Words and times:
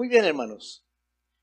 Muy 0.00 0.08
bien, 0.08 0.24
hermanos. 0.24 0.82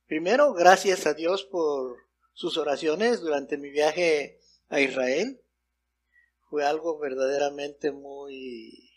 Primero, 0.08 0.52
gracias 0.52 1.06
a 1.06 1.14
Dios 1.14 1.44
por 1.44 1.96
sus 2.34 2.58
oraciones 2.58 3.22
durante 3.22 3.56
mi 3.56 3.70
viaje 3.70 4.40
a 4.70 4.82
Israel. 4.82 5.40
Fue 6.50 6.66
algo 6.66 6.98
verdaderamente 6.98 7.92
muy, 7.92 8.90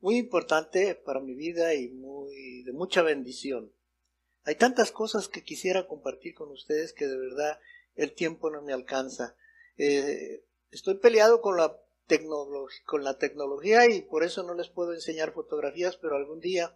muy 0.00 0.16
importante 0.16 0.94
para 0.94 1.20
mi 1.20 1.34
vida 1.34 1.74
y 1.74 1.90
muy, 1.90 2.62
de 2.62 2.72
mucha 2.72 3.02
bendición. 3.02 3.74
Hay 4.44 4.54
tantas 4.54 4.90
cosas 4.90 5.28
que 5.28 5.44
quisiera 5.44 5.86
compartir 5.86 6.34
con 6.34 6.50
ustedes 6.50 6.94
que 6.94 7.06
de 7.08 7.18
verdad 7.18 7.60
el 7.94 8.14
tiempo 8.14 8.48
no 8.48 8.62
me 8.62 8.72
alcanza. 8.72 9.36
Eh, 9.76 10.46
estoy 10.70 10.94
peleado 10.94 11.42
con 11.42 11.58
la, 11.58 11.78
con 12.84 13.04
la 13.04 13.18
tecnología 13.18 13.86
y 13.86 14.02
por 14.02 14.22
eso 14.22 14.42
no 14.42 14.54
les 14.54 14.68
puedo 14.68 14.92
enseñar 14.92 15.32
fotografías, 15.32 15.96
pero 15.96 16.16
algún 16.16 16.40
día 16.40 16.74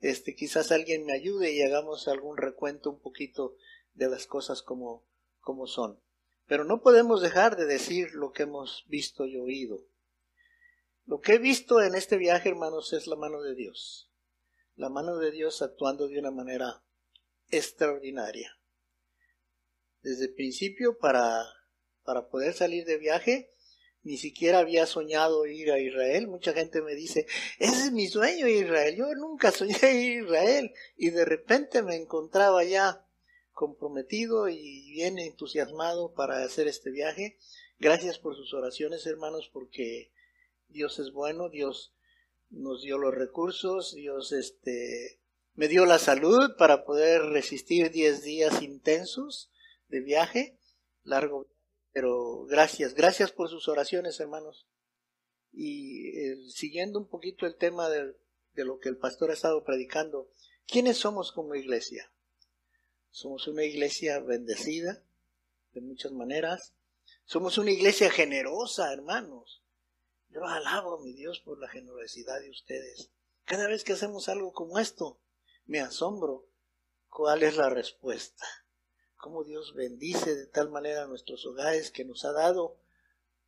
este, 0.00 0.34
quizás 0.34 0.72
alguien 0.72 1.04
me 1.04 1.12
ayude 1.12 1.52
y 1.52 1.62
hagamos 1.62 2.08
algún 2.08 2.36
recuento 2.36 2.90
un 2.90 3.00
poquito 3.00 3.56
de 3.94 4.08
las 4.08 4.26
cosas 4.26 4.62
como, 4.62 5.06
como 5.40 5.66
son. 5.66 6.00
Pero 6.46 6.64
no 6.64 6.82
podemos 6.82 7.22
dejar 7.22 7.56
de 7.56 7.66
decir 7.66 8.12
lo 8.12 8.32
que 8.32 8.42
hemos 8.42 8.84
visto 8.88 9.26
y 9.26 9.36
oído. 9.36 9.86
Lo 11.06 11.20
que 11.20 11.34
he 11.34 11.38
visto 11.38 11.80
en 11.80 11.94
este 11.94 12.16
viaje, 12.16 12.48
hermanos, 12.48 12.92
es 12.92 13.06
la 13.06 13.16
mano 13.16 13.42
de 13.42 13.54
Dios. 13.54 14.10
La 14.74 14.88
mano 14.88 15.18
de 15.18 15.30
Dios 15.30 15.62
actuando 15.62 16.08
de 16.08 16.18
una 16.18 16.30
manera 16.30 16.82
extraordinaria. 17.50 18.58
Desde 20.02 20.24
el 20.24 20.34
principio, 20.34 20.98
para, 20.98 21.44
para 22.02 22.28
poder 22.28 22.54
salir 22.54 22.84
de 22.84 22.98
viaje, 22.98 23.51
ni 24.04 24.16
siquiera 24.16 24.58
había 24.58 24.86
soñado 24.86 25.46
ir 25.46 25.70
a 25.70 25.78
Israel. 25.78 26.26
Mucha 26.26 26.52
gente 26.52 26.82
me 26.82 26.94
dice, 26.94 27.26
ese 27.58 27.84
es 27.84 27.92
mi 27.92 28.08
sueño 28.08 28.48
Israel. 28.48 28.96
Yo 28.96 29.14
nunca 29.14 29.52
soñé 29.52 29.76
ir 29.76 30.22
a 30.22 30.24
Israel. 30.24 30.72
Y 30.96 31.10
de 31.10 31.24
repente 31.24 31.82
me 31.82 31.96
encontraba 31.96 32.64
ya 32.64 33.06
comprometido 33.52 34.48
y 34.48 34.90
bien 34.90 35.18
entusiasmado 35.18 36.12
para 36.14 36.42
hacer 36.42 36.66
este 36.66 36.90
viaje. 36.90 37.36
Gracias 37.78 38.18
por 38.18 38.34
sus 38.34 38.52
oraciones, 38.54 39.06
hermanos, 39.06 39.50
porque 39.52 40.10
Dios 40.68 40.98
es 40.98 41.12
bueno, 41.12 41.48
Dios 41.48 41.92
nos 42.50 42.82
dio 42.82 42.98
los 42.98 43.14
recursos, 43.14 43.94
Dios 43.94 44.32
este 44.32 45.18
me 45.54 45.68
dio 45.68 45.84
la 45.84 45.98
salud 45.98 46.56
para 46.56 46.84
poder 46.84 47.22
resistir 47.22 47.90
10 47.90 48.22
días 48.22 48.62
intensos 48.62 49.50
de 49.88 50.00
viaje, 50.00 50.56
largo 51.04 51.46
pero 51.92 52.44
gracias, 52.46 52.94
gracias 52.94 53.32
por 53.32 53.48
sus 53.48 53.68
oraciones, 53.68 54.18
hermanos. 54.20 54.66
Y 55.52 56.08
eh, 56.18 56.38
siguiendo 56.48 56.98
un 56.98 57.08
poquito 57.08 57.46
el 57.46 57.56
tema 57.56 57.88
de, 57.90 58.16
de 58.54 58.64
lo 58.64 58.78
que 58.78 58.88
el 58.88 58.96
pastor 58.96 59.30
ha 59.30 59.34
estado 59.34 59.62
predicando, 59.64 60.30
¿quiénes 60.66 60.96
somos 60.96 61.32
como 61.32 61.54
iglesia? 61.54 62.10
Somos 63.10 63.46
una 63.46 63.64
iglesia 63.64 64.20
bendecida 64.20 65.02
de 65.74 65.82
muchas 65.82 66.12
maneras. 66.12 66.72
Somos 67.26 67.58
una 67.58 67.70
iglesia 67.70 68.10
generosa, 68.10 68.90
hermanos. 68.92 69.62
Yo 70.30 70.44
alabo 70.46 70.98
a 70.98 71.02
mi 71.02 71.12
Dios 71.12 71.40
por 71.40 71.60
la 71.60 71.68
generosidad 71.68 72.40
de 72.40 72.48
ustedes. 72.48 73.10
Cada 73.44 73.68
vez 73.68 73.84
que 73.84 73.92
hacemos 73.92 74.30
algo 74.30 74.52
como 74.54 74.78
esto, 74.78 75.20
me 75.66 75.80
asombro 75.80 76.46
cuál 77.10 77.42
es 77.42 77.58
la 77.58 77.68
respuesta 77.68 78.46
cómo 79.22 79.44
Dios 79.44 79.72
bendice 79.74 80.34
de 80.34 80.48
tal 80.48 80.68
manera 80.68 81.06
nuestros 81.06 81.46
hogares 81.46 81.92
que 81.92 82.04
nos 82.04 82.24
ha 82.24 82.32
dado 82.32 82.76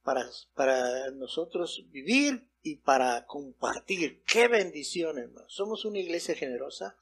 para, 0.05 0.25
para 0.55 1.11
nosotros 1.11 1.87
vivir 1.91 2.49
y 2.63 2.77
para 2.77 3.27
compartir. 3.27 4.23
¡Qué 4.23 4.47
bendición, 4.47 5.19
hermano! 5.19 5.49
Somos 5.49 5.85
una 5.85 5.99
iglesia 5.99 6.37
generosa, 6.37 6.97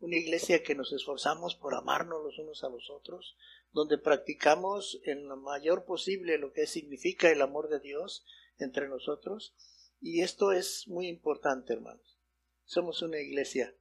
una 0.00 0.16
iglesia 0.16 0.62
que 0.62 0.74
nos 0.74 0.90
esforzamos 0.94 1.54
por 1.54 1.74
amarnos 1.74 2.24
los 2.24 2.38
unos 2.38 2.64
a 2.64 2.70
los 2.70 2.88
otros, 2.88 3.36
donde 3.72 3.98
practicamos 3.98 4.98
en 5.04 5.28
lo 5.28 5.36
mayor 5.36 5.84
posible 5.84 6.38
lo 6.38 6.54
que 6.54 6.66
significa 6.66 7.30
el 7.30 7.42
amor 7.42 7.68
de 7.68 7.80
Dios 7.80 8.24
entre 8.56 8.88
nosotros. 8.88 9.54
Y 10.00 10.22
esto 10.22 10.52
es 10.52 10.88
muy 10.88 11.08
importante, 11.08 11.74
hermanos. 11.74 12.18
Somos 12.64 13.02
una 13.02 13.20
iglesia 13.20 13.76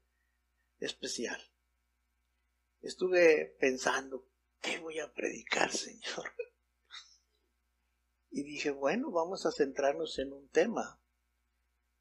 especial. 0.79 1.41
Estuve 2.81 3.55
pensando, 3.61 4.27
¿qué 4.63 4.79
voy 4.79 4.99
a 4.99 5.13
predicar, 5.13 5.71
Señor? 5.71 6.33
Y 8.31 8.43
dije, 8.43 8.71
bueno, 8.71 9.11
vamos 9.11 9.45
a 9.45 9.51
centrarnos 9.51 10.17
en 10.17 10.33
un 10.33 10.49
tema. 10.49 10.99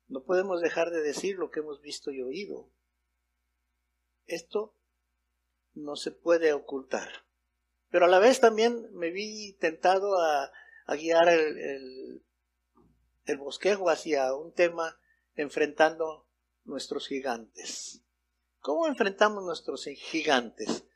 No 0.06 0.24
podemos 0.24 0.62
dejar 0.62 0.90
de 0.90 1.02
decir 1.02 1.36
lo 1.36 1.50
que 1.50 1.60
hemos 1.60 1.82
visto 1.82 2.10
y 2.10 2.22
oído. 2.22 2.70
Esto 4.24 4.74
no 5.74 5.96
se 5.96 6.12
puede 6.12 6.54
ocultar. 6.54 7.26
Pero 7.90 8.06
a 8.06 8.08
la 8.08 8.18
vez 8.18 8.40
también 8.40 8.90
me 8.94 9.10
vi 9.10 9.52
tentado 9.54 10.18
a, 10.18 10.50
guiar 10.96 11.28
el, 11.28 12.24
el 13.24 13.38
bosquejo 13.38 13.90
hacia 13.90 14.34
un 14.34 14.52
tema 14.52 14.98
enfrentando 15.34 16.28
nuestros 16.64 17.08
gigantes. 17.08 18.02
¿Cómo 18.60 18.86
enfrentamos 18.86 19.44
nuestros 19.44 19.84
gigantes? 19.84 20.86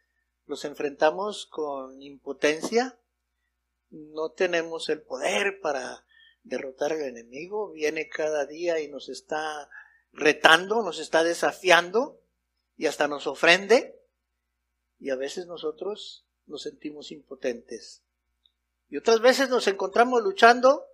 Los 0.46 0.64
enfrentamos 0.64 1.46
con 1.46 2.00
impotencia, 2.02 2.98
no 3.90 4.30
tenemos 4.30 4.88
el 4.88 5.02
poder 5.02 5.60
para 5.60 6.04
derrotar 6.44 6.92
al 6.92 7.02
enemigo, 7.02 7.72
viene 7.72 8.08
cada 8.08 8.46
día 8.46 8.80
y 8.80 8.88
nos 8.88 9.08
está 9.08 9.68
retando, 10.12 10.82
nos 10.82 11.00
está 11.00 11.24
desafiando 11.24 12.20
y 12.76 12.86
hasta 12.86 13.08
nos 13.08 13.26
ofrende 13.26 14.00
y 14.98 15.10
a 15.10 15.16
veces 15.16 15.46
nosotros 15.46 16.24
nos 16.46 16.62
sentimos 16.62 17.10
impotentes. 17.10 18.02
Y 18.88 18.96
otras 18.96 19.20
veces 19.20 19.48
nos 19.48 19.66
encontramos 19.66 20.22
luchando 20.22 20.86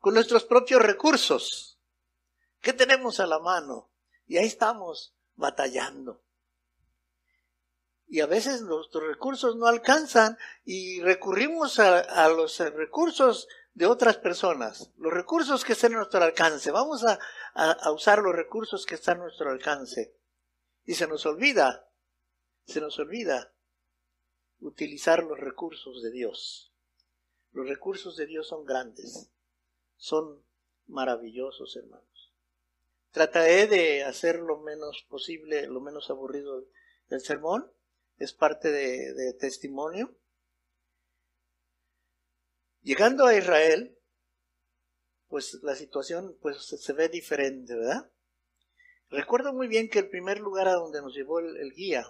con 0.00 0.14
nuestros 0.14 0.44
propios 0.44 0.82
recursos. 0.82 1.78
¿Qué 2.60 2.72
tenemos 2.72 3.20
a 3.20 3.26
la 3.26 3.38
mano? 3.38 3.88
Y 4.26 4.36
ahí 4.36 4.46
estamos 4.46 5.14
batallando 5.36 6.22
y 8.10 8.20
a 8.20 8.26
veces 8.26 8.62
nuestros 8.62 9.06
recursos 9.06 9.54
no 9.54 9.66
alcanzan 9.66 10.36
y 10.64 11.00
recurrimos 11.00 11.78
a, 11.78 12.28
los 12.28 12.58
recursos 12.58 13.46
de 13.72 13.86
otras 13.86 14.16
personas, 14.16 14.90
los 14.98 15.12
recursos 15.12 15.64
que 15.64 15.74
están 15.74 15.94
a 15.94 15.98
nuestro 15.98 16.20
alcance. 16.20 16.72
Vamos 16.72 17.04
a, 17.04 17.20
a, 17.54 17.92
usar 17.92 18.18
los 18.18 18.34
recursos 18.34 18.84
que 18.84 18.96
están 18.96 19.18
a 19.18 19.22
nuestro 19.22 19.48
alcance. 19.48 20.12
Y 20.84 20.94
se 20.94 21.06
nos 21.06 21.24
olvida, 21.24 21.88
se 22.66 22.80
nos 22.80 22.98
olvida 22.98 23.52
utilizar 24.58 25.22
los 25.22 25.38
recursos 25.38 26.02
de 26.02 26.10
Dios. 26.10 26.72
Los 27.52 27.68
recursos 27.68 28.16
de 28.16 28.26
Dios 28.26 28.48
son 28.48 28.64
grandes, 28.64 29.30
son 29.96 30.44
maravillosos, 30.88 31.76
hermanos. 31.76 32.34
Trataré 33.12 33.68
de 33.68 34.02
hacer 34.02 34.40
lo 34.40 34.58
menos 34.58 35.06
posible, 35.08 35.68
lo 35.68 35.80
menos 35.80 36.10
aburrido 36.10 36.64
del 37.08 37.20
sermón, 37.20 37.70
es 38.20 38.34
parte 38.34 38.70
de, 38.70 39.32
testimonio. 39.34 40.14
Llegando 42.82 43.26
a 43.26 43.34
Israel, 43.34 43.98
pues 45.28 45.58
la 45.62 45.74
situación 45.74 46.36
pues 46.40 46.58
se 46.58 46.92
ve 46.92 47.08
diferente, 47.08 47.74
¿verdad? 47.74 48.10
Recuerdo 49.08 49.52
muy 49.54 49.68
bien 49.68 49.88
que 49.88 50.00
el 50.00 50.10
primer 50.10 50.38
lugar 50.38 50.68
a 50.68 50.74
donde 50.74 51.00
nos 51.00 51.14
llevó 51.14 51.40
el, 51.40 51.72
guía, 51.72 52.06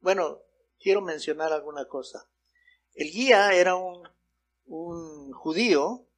bueno, 0.00 0.42
quiero 0.80 1.00
mencionar 1.00 1.52
alguna 1.52 1.86
cosa. 1.86 2.28
El 2.94 3.10
guía 3.10 3.54
era 3.54 3.76
un, 3.76 4.06
un 4.66 5.32
judío 5.32 6.08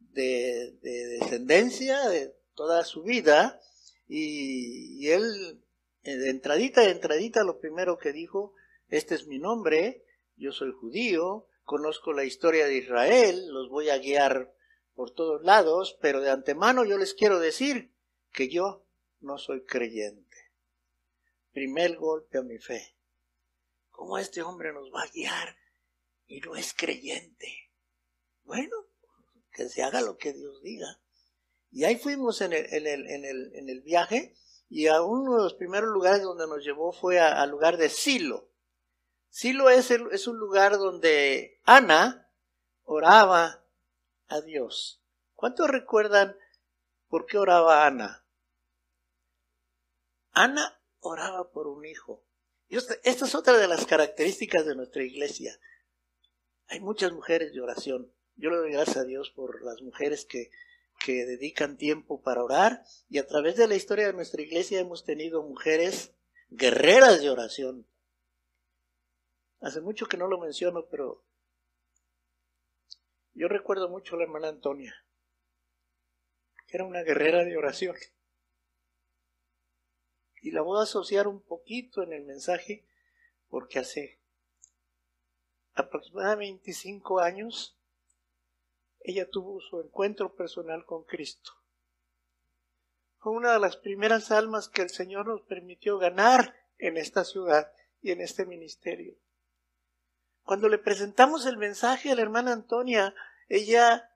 de, 0.00 0.76
descendencia 0.82 2.08
de 2.08 2.36
toda 2.54 2.84
su 2.84 3.04
vida 3.04 3.60
y 4.08 5.08
él 5.08 5.62
eh, 6.06 6.16
de 6.16 6.30
entradita 6.30 6.82
de 6.82 6.90
entradita 6.90 7.42
lo 7.42 7.58
primero 7.58 7.98
que 7.98 8.12
dijo, 8.12 8.54
este 8.88 9.14
es 9.14 9.26
mi 9.26 9.38
nombre, 9.38 10.04
yo 10.36 10.52
soy 10.52 10.72
judío, 10.72 11.48
conozco 11.64 12.12
la 12.12 12.24
historia 12.24 12.66
de 12.66 12.76
Israel, 12.76 13.48
los 13.48 13.68
voy 13.68 13.90
a 13.90 13.98
guiar 13.98 14.54
por 14.94 15.10
todos 15.10 15.42
lados, 15.42 15.98
pero 16.00 16.20
de 16.20 16.30
antemano 16.30 16.84
yo 16.84 16.96
les 16.98 17.14
quiero 17.14 17.38
decir 17.38 17.92
que 18.32 18.48
yo 18.48 18.86
no 19.20 19.38
soy 19.38 19.64
creyente. 19.64 20.36
Primer 21.52 21.96
golpe 21.96 22.38
a 22.38 22.42
mi 22.42 22.58
fe. 22.58 22.96
¿Cómo 23.90 24.18
este 24.18 24.42
hombre 24.42 24.72
nos 24.72 24.92
va 24.92 25.02
a 25.02 25.10
guiar 25.10 25.56
y 26.26 26.40
no 26.40 26.54
es 26.54 26.74
creyente? 26.74 27.70
Bueno, 28.44 28.76
que 29.52 29.68
se 29.68 29.82
haga 29.82 30.02
lo 30.02 30.18
que 30.18 30.32
Dios 30.32 30.62
diga. 30.62 31.00
Y 31.70 31.84
ahí 31.84 31.96
fuimos 31.96 32.40
en 32.42 32.52
el, 32.52 32.66
en 32.72 33.68
el, 33.68 33.80
viaje 33.80 34.34
y 34.68 34.86
a 34.86 35.02
uno 35.02 35.36
de 35.36 35.42
los 35.42 35.54
primeros 35.54 35.90
lugares 35.90 36.22
donde 36.22 36.46
nos 36.46 36.64
llevó 36.64 36.92
fue 36.92 37.18
al 37.18 37.50
lugar 37.50 37.76
de 37.76 37.88
Silo. 37.88 38.50
Silo 39.36 39.68
es, 39.68 39.90
es 39.90 40.28
un 40.28 40.38
lugar 40.38 40.78
donde 40.78 41.60
Ana 41.64 42.32
oraba 42.84 43.62
a 44.28 44.40
Dios. 44.40 45.02
¿Cuántos 45.34 45.68
recuerdan 45.68 46.38
por 47.08 47.26
qué 47.26 47.36
oraba 47.36 47.86
Ana? 47.86 48.24
Ana 50.32 50.80
oraba 51.00 51.50
por 51.52 51.66
un 51.66 51.84
hijo. 51.84 52.24
Esta, 52.70 52.94
esta 53.04 53.26
es 53.26 53.34
otra 53.34 53.58
de 53.58 53.68
las 53.68 53.84
características 53.84 54.64
de 54.64 54.74
nuestra 54.74 55.02
iglesia. 55.02 55.60
Hay 56.68 56.80
muchas 56.80 57.12
mujeres 57.12 57.52
de 57.52 57.60
oración. 57.60 58.10
Yo 58.36 58.48
le 58.48 58.56
doy 58.56 58.72
gracias 58.72 58.96
a 58.96 59.04
Dios 59.04 59.28
por 59.36 59.62
las 59.62 59.82
mujeres 59.82 60.24
que, 60.24 60.50
que 61.04 61.26
dedican 61.26 61.76
tiempo 61.76 62.22
para 62.22 62.42
orar 62.42 62.84
y 63.10 63.18
a 63.18 63.26
través 63.26 63.56
de 63.56 63.68
la 63.68 63.74
historia 63.74 64.06
de 64.06 64.14
nuestra 64.14 64.40
iglesia 64.40 64.80
hemos 64.80 65.04
tenido 65.04 65.42
mujeres 65.42 66.14
guerreras 66.48 67.20
de 67.20 67.28
oración. 67.28 67.86
Hace 69.60 69.80
mucho 69.80 70.06
que 70.06 70.16
no 70.16 70.28
lo 70.28 70.38
menciono, 70.38 70.86
pero 70.86 71.24
yo 73.34 73.48
recuerdo 73.48 73.88
mucho 73.88 74.14
a 74.14 74.18
la 74.18 74.24
hermana 74.24 74.48
Antonia, 74.48 74.94
que 76.66 76.76
era 76.76 76.84
una 76.84 77.02
guerrera 77.02 77.44
de 77.44 77.56
oración. 77.56 77.96
Y 80.40 80.52
la 80.52 80.62
voy 80.62 80.78
a 80.78 80.84
asociar 80.84 81.26
un 81.26 81.40
poquito 81.40 82.02
en 82.02 82.12
el 82.12 82.24
mensaje 82.24 82.86
porque 83.48 83.78
hace 83.78 84.20
aproximadamente 85.74 86.62
25 86.66 87.20
años 87.20 87.76
ella 89.00 89.28
tuvo 89.28 89.60
su 89.60 89.80
encuentro 89.80 90.34
personal 90.34 90.84
con 90.84 91.04
Cristo. 91.04 91.52
Fue 93.18 93.32
una 93.32 93.52
de 93.52 93.60
las 93.60 93.76
primeras 93.76 94.30
almas 94.30 94.68
que 94.68 94.82
el 94.82 94.90
Señor 94.90 95.26
nos 95.26 95.42
permitió 95.42 95.98
ganar 95.98 96.54
en 96.78 96.96
esta 96.96 97.24
ciudad 97.24 97.72
y 98.02 98.10
en 98.12 98.20
este 98.20 98.46
ministerio. 98.46 99.16
Cuando 100.46 100.68
le 100.68 100.78
presentamos 100.78 101.44
el 101.44 101.56
mensaje 101.56 102.12
a 102.12 102.14
la 102.14 102.22
hermana 102.22 102.52
Antonia, 102.52 103.16
ella 103.48 104.12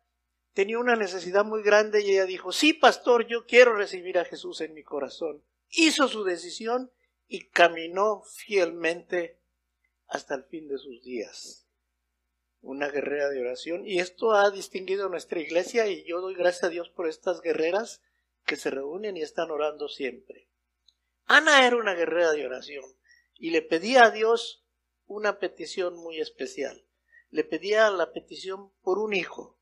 tenía 0.53 0.79
una 0.79 0.94
necesidad 0.94 1.44
muy 1.44 1.61
grande 1.65 2.03
y 2.03 2.12
ella 2.12 2.25
dijo, 2.25 2.53
sí, 2.53 2.73
pastor, 2.73 3.27
yo 3.27 3.47
quiero 3.47 3.75
recibir 3.75 4.17
a 4.17 4.25
Jesús 4.25 4.61
en 4.61 4.73
mi 4.73 4.85
corazón. 4.85 5.43
Hizo 5.71 6.06
su 6.06 6.23
decisión 6.23 6.93
y 7.27 7.49
caminó 7.49 8.23
fielmente 8.23 9.41
hasta 10.06 10.37
el 10.37 10.44
fin 10.44 10.69
de 10.69 10.79
sus 10.79 11.03
días. 11.03 11.67
Una 12.61 12.88
guerrera 12.91 13.29
de 13.29 13.41
oración 13.41 13.85
y 13.85 13.99
esto 13.99 14.31
ha 14.31 14.53
distinguido 14.53 15.09
nuestra 15.09 15.41
iglesia 15.41 15.88
y 15.88 16.05
yo 16.05 16.21
doy 16.21 16.37
gracias 16.37 16.62
a 16.62 16.69
Dios 16.69 16.91
por 16.91 17.09
estas 17.09 17.41
guerreras 17.41 18.03
que 18.47 18.55
se 18.55 18.71
reúnen 18.71 19.17
y 19.17 19.23
están 19.23 19.50
orando 19.50 19.88
siempre. 19.88 20.47
Ana 21.27 21.67
era 21.67 21.75
una 21.75 21.94
guerrera 21.94 22.31
de 22.31 22.47
oración 22.47 22.85
y 23.35 23.50
le 23.50 23.62
pedía 23.62 24.05
a 24.05 24.11
Dios 24.12 24.65
una 25.11 25.41
petición 25.41 25.97
muy 25.97 26.21
especial. 26.21 26.87
Le 27.31 27.43
pedía 27.43 27.91
la 27.91 28.12
petición 28.12 28.71
por 28.83 29.01
un 29.01 29.12
hijo. 29.12 29.59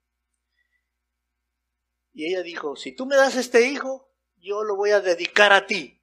Y 2.13 2.27
ella 2.27 2.43
dijo, 2.43 2.77
si 2.77 2.93
tú 2.93 3.07
me 3.07 3.17
das 3.17 3.35
este 3.35 3.67
hijo, 3.67 4.13
yo 4.37 4.63
lo 4.63 4.77
voy 4.77 4.91
a 4.91 5.01
dedicar 5.01 5.55
a 5.55 5.67
ti. 5.67 6.03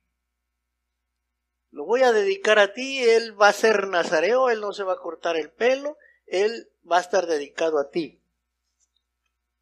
Lo 1.70 1.86
voy 1.86 2.02
a 2.02 2.12
dedicar 2.12 2.58
a 2.58 2.74
ti, 2.74 3.04
él 3.04 3.40
va 3.40 3.50
a 3.50 3.54
ser 3.54 3.88
nazareo, 3.88 4.50
él 4.50 4.62
no 4.62 4.74
se 4.74 4.84
va 4.84 4.94
a 4.94 5.00
cortar 5.00 5.38
el 5.38 5.52
pelo, 5.52 5.96
él 6.26 6.72
va 6.90 6.98
a 6.98 7.02
estar 7.02 7.28
dedicado 7.28 7.78
a 7.78 7.92
ti. 7.92 8.20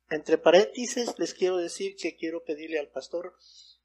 Entre 0.10 0.38
paréntesis 0.38 1.20
les 1.20 1.34
quiero 1.34 1.58
decir 1.58 1.98
que 1.98 2.16
quiero 2.16 2.46
pedirle 2.46 2.80
al 2.80 2.88
pastor, 2.88 3.36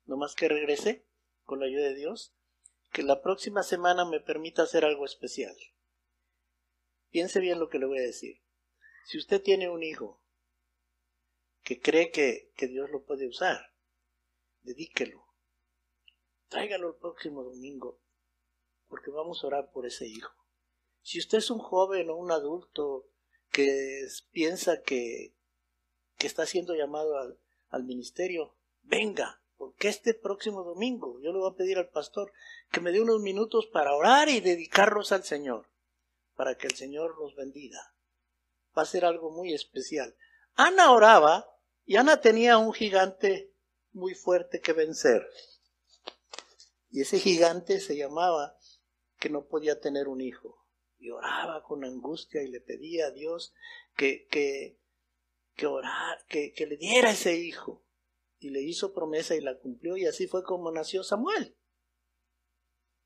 nomás 0.06 0.37
que 0.37 0.49
regrese, 0.49 1.05
con 1.44 1.59
la 1.59 1.67
ayuda 1.67 1.85
de 1.85 1.94
Dios, 1.97 2.35
que 2.93 3.03
la 3.03 3.21
próxima 3.21 3.65
semana 3.65 4.05
me 4.05 4.21
permita 4.21 4.62
hacer 4.62 4.85
algo 4.85 5.05
especial. 5.05 5.56
Piense 7.10 7.40
bien 7.40 7.58
lo 7.58 7.69
que 7.69 7.78
le 7.78 7.87
voy 7.87 7.99
a 7.99 8.02
decir. 8.02 8.43
Si 9.06 9.16
usted 9.16 9.43
tiene 9.43 9.70
un 9.70 9.82
hijo 9.82 10.20
que 11.62 11.81
cree 11.81 12.10
que, 12.10 12.52
Dios 12.66 12.90
lo 12.90 13.05
puede 13.05 13.26
usar, 13.26 13.72
dedíquelo. 14.62 15.25
Tráigalo 16.49 16.90
el 16.90 16.96
próximo 16.96 17.43
domingo, 17.43 18.00
porque 18.87 19.10
vamos 19.10 19.43
a 19.43 19.46
orar 19.46 19.70
por 19.70 19.87
ese 19.87 20.06
hijo. 20.06 20.32
Si 21.02 21.19
usted 21.19 21.38
es 21.38 21.50
un 21.50 21.58
joven 21.58 22.10
o 22.10 22.16
un 22.16 22.31
adulto 22.31 23.08
que 23.50 24.06
piensa 24.31 24.82
que, 24.82 25.34
que 26.19 26.26
está 26.26 26.44
siendo 26.44 26.75
llamado 26.75 27.16
al, 27.16 27.38
al 27.70 27.84
ministerio, 27.84 28.56
venga, 28.82 29.43
porque 29.56 29.88
este 29.88 30.12
próximo 30.12 30.64
domingo 30.64 31.19
yo 31.20 31.32
le 31.32 31.38
voy 31.38 31.50
a 31.50 31.56
pedir 31.56 31.78
al 31.78 31.88
pastor 31.88 32.32
que 32.70 32.81
me 32.81 32.93
dé 32.93 33.00
unos 33.00 33.20
minutos 33.20 33.66
para 33.66 33.94
orar 33.94 34.28
y 34.28 34.40
dedicarlos 34.40 35.12
al 35.12 35.25
Señor 35.25 35.66
para 36.38 36.56
que 36.56 36.69
el 36.69 36.76
Señor 36.76 37.19
los 37.19 37.35
bendiga. 37.35 37.81
Va 38.76 38.82
a 38.82 38.87
ser 38.87 39.05
algo 39.05 39.32
muy 39.32 39.52
especial. 39.55 40.17
Ana 40.55 40.93
oraba 40.93 41.52
y 41.85 41.96
Ana 41.96 42.20
tenía 42.20 42.58
un 42.58 42.73
gigante 42.73 43.52
muy 43.90 44.14
fuerte 44.14 44.61
que 44.61 44.73
vencer. 44.73 45.29
Y 46.90 47.00
ese 47.00 47.19
gigante 47.19 47.81
se 47.81 47.96
llamaba 47.96 48.56
que 49.19 49.31
no 49.31 49.49
podía 49.49 49.81
tener 49.81 50.06
un 50.06 50.20
hijo. 50.20 50.64
Y 50.96 51.11
oraba 51.11 51.64
con 51.64 51.85
angustia 51.85 52.41
y 52.44 52.46
le 52.46 52.61
pedía 52.61 53.06
a 53.06 53.11
Dios 53.11 53.52
que, 53.96 54.29
que, 54.29 54.79
que, 55.56 55.67
orar, 55.67 56.25
que, 56.29 56.52
que 56.52 56.67
le 56.69 56.76
diera 56.76 57.11
ese 57.11 57.34
hijo. 57.34 57.84
Y 58.38 58.50
le 58.50 58.62
hizo 58.62 58.94
promesa 58.94 59.34
y 59.34 59.41
la 59.41 59.58
cumplió 59.58 59.96
y 59.96 60.06
así 60.06 60.29
fue 60.29 60.44
como 60.44 60.70
nació 60.70 61.02
Samuel. 61.02 61.57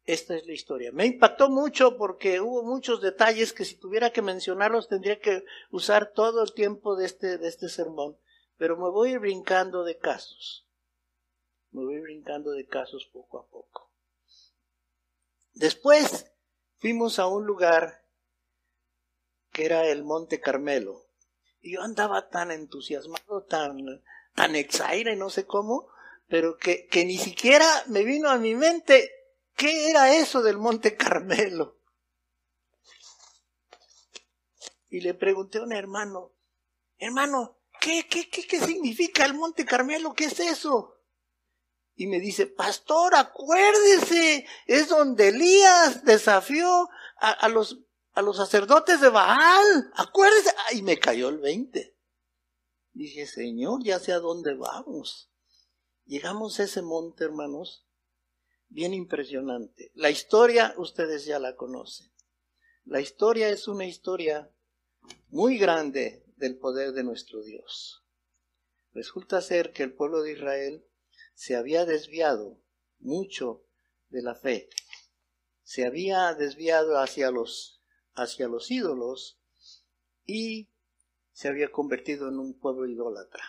Esta 0.05 0.35
es 0.37 0.47
la 0.47 0.53
historia. 0.53 0.91
Me 0.93 1.07
impactó 1.07 1.49
mucho 1.49 1.97
porque 1.97 2.41
hubo 2.41 2.65
muchos 2.65 3.01
detalles 3.01 3.53
que 3.53 3.65
si 3.65 3.77
tuviera 3.77 4.11
que 4.11 4.21
mencionarlos 4.21 4.89
tendría 4.89 5.21
que 5.21 5.45
usar 5.71 6.13
todo 6.13 6.43
el 6.43 6.53
tiempo 6.53 6.97
de 6.97 7.07
este, 7.07 7.39
de 7.39 7.49
este 7.49 7.69
sermón. 7.69 8.19
Pero 8.57 8.77
me 8.77 8.91
voy 8.91 9.17
brincando 9.17 9.85
de 9.85 9.99
casos. 9.99 10.67
Me 11.71 11.85
voy 11.85 12.01
brincando 12.01 12.51
de 12.51 12.67
casos 12.67 13.09
poco 13.13 13.39
a 13.39 13.47
poco. 13.47 13.91
Después 15.55 16.27
fuimos 16.79 17.19
a 17.19 17.27
un 17.27 17.47
lugar 17.47 18.05
que 19.53 19.67
era 19.67 19.87
el 19.87 20.03
Monte 20.03 20.41
Carmelo. 20.41 21.07
Y 21.61 21.75
yo 21.75 21.83
andaba 21.83 22.29
tan 22.29 22.51
entusiasmado, 22.51 23.45
tan, 23.45 24.03
tan 24.35 24.57
exaire, 24.57 25.15
no 25.15 25.31
sé 25.31 25.47
cómo, 25.47 25.89
pero 26.27 26.57
que, 26.57 26.87
que 26.87 27.05
ni 27.05 27.19
siquiera 27.19 27.67
me 27.87 28.03
vino 28.03 28.31
a 28.31 28.39
mi 28.39 28.57
mente 28.57 29.22
¿Qué 29.57 29.91
era 29.91 30.15
eso 30.15 30.43
del 30.43 30.59
Monte 30.59 30.97
Carmelo? 30.97 31.79
Y 34.89 35.01
le 35.01 35.15
pregunté 35.15 35.59
a 35.59 35.63
un 35.63 35.73
hermano, 35.73 36.33
hermano, 36.99 37.59
¿qué, 37.81 38.07
qué, 38.09 38.29
qué, 38.29 38.47
qué 38.47 38.61
significa 38.61 39.25
el 39.25 39.35
Monte 39.35 39.65
Carmelo? 39.65 40.13
¿Qué 40.15 40.27
es 40.27 40.39
eso? 40.41 40.99
Y 41.95 42.07
me 42.07 42.21
dice, 42.21 42.47
pastor, 42.47 43.15
acuérdese, 43.15 44.47
es 44.67 44.89
donde 44.89 45.29
Elías 45.29 46.05
desafió 46.05 46.89
a, 47.17 47.49
los, 47.49 47.79
a 48.15 48.23
los 48.23 48.37
sacerdotes 48.37 49.01
de 49.01 49.09
Baal. 49.09 49.93
Acuérdese. 49.95 50.51
Y 50.73 50.83
me 50.83 50.99
cayó 50.99 51.29
el 51.29 51.39
20. 51.39 51.97
Dije, 52.93 53.27
Señor, 53.27 53.83
ya 53.85 53.99
sé 53.99 54.13
a 54.13 54.19
dónde 54.19 54.55
vamos. 54.55 55.31
Llegamos 56.05 56.59
a 56.59 56.65
ese 56.65 56.83
monte, 56.83 57.25
hermanos, 57.25 57.87
bien 58.73 58.95
impresionante. 58.95 59.93
La 59.95 60.11
historia 60.11 60.75
ustedes 60.79 61.27
ya 61.27 61.39
la 61.39 61.57
conocen. 61.57 62.11
La 62.85 63.01
historia 63.01 63.51
es 63.51 63.69
una 63.69 63.85
historia 63.85 64.51
muy 65.29 65.59
grande 65.59 66.25
del 66.37 66.57
poder 66.57 66.93
de 66.93 67.05
nuestro 67.05 67.43
Dios. 67.43 68.03
Resulta 68.93 69.41
ser 69.41 69.73
que 69.73 69.83
el 69.83 69.93
pueblo 69.93 70.23
de 70.23 70.33
Israel 70.33 70.85
se 71.35 71.55
había 71.55 71.85
desviado 71.85 72.59
mucho 72.99 73.65
de 74.09 74.23
la 74.23 74.35
fe. 74.35 74.69
Se 75.63 75.87
había 75.87 76.35
desviado 76.35 76.99
hacia 76.99 77.31
los, 77.31 77.83
hacia 78.15 78.49
los 78.49 78.71
ídolos 78.71 79.39
y 80.27 80.69
se 81.33 81.49
había 81.49 81.71
convertido 81.71 82.29
en 82.29 82.39
un 82.39 82.59
pueblo 82.59 82.87
idólatra. 82.87 83.45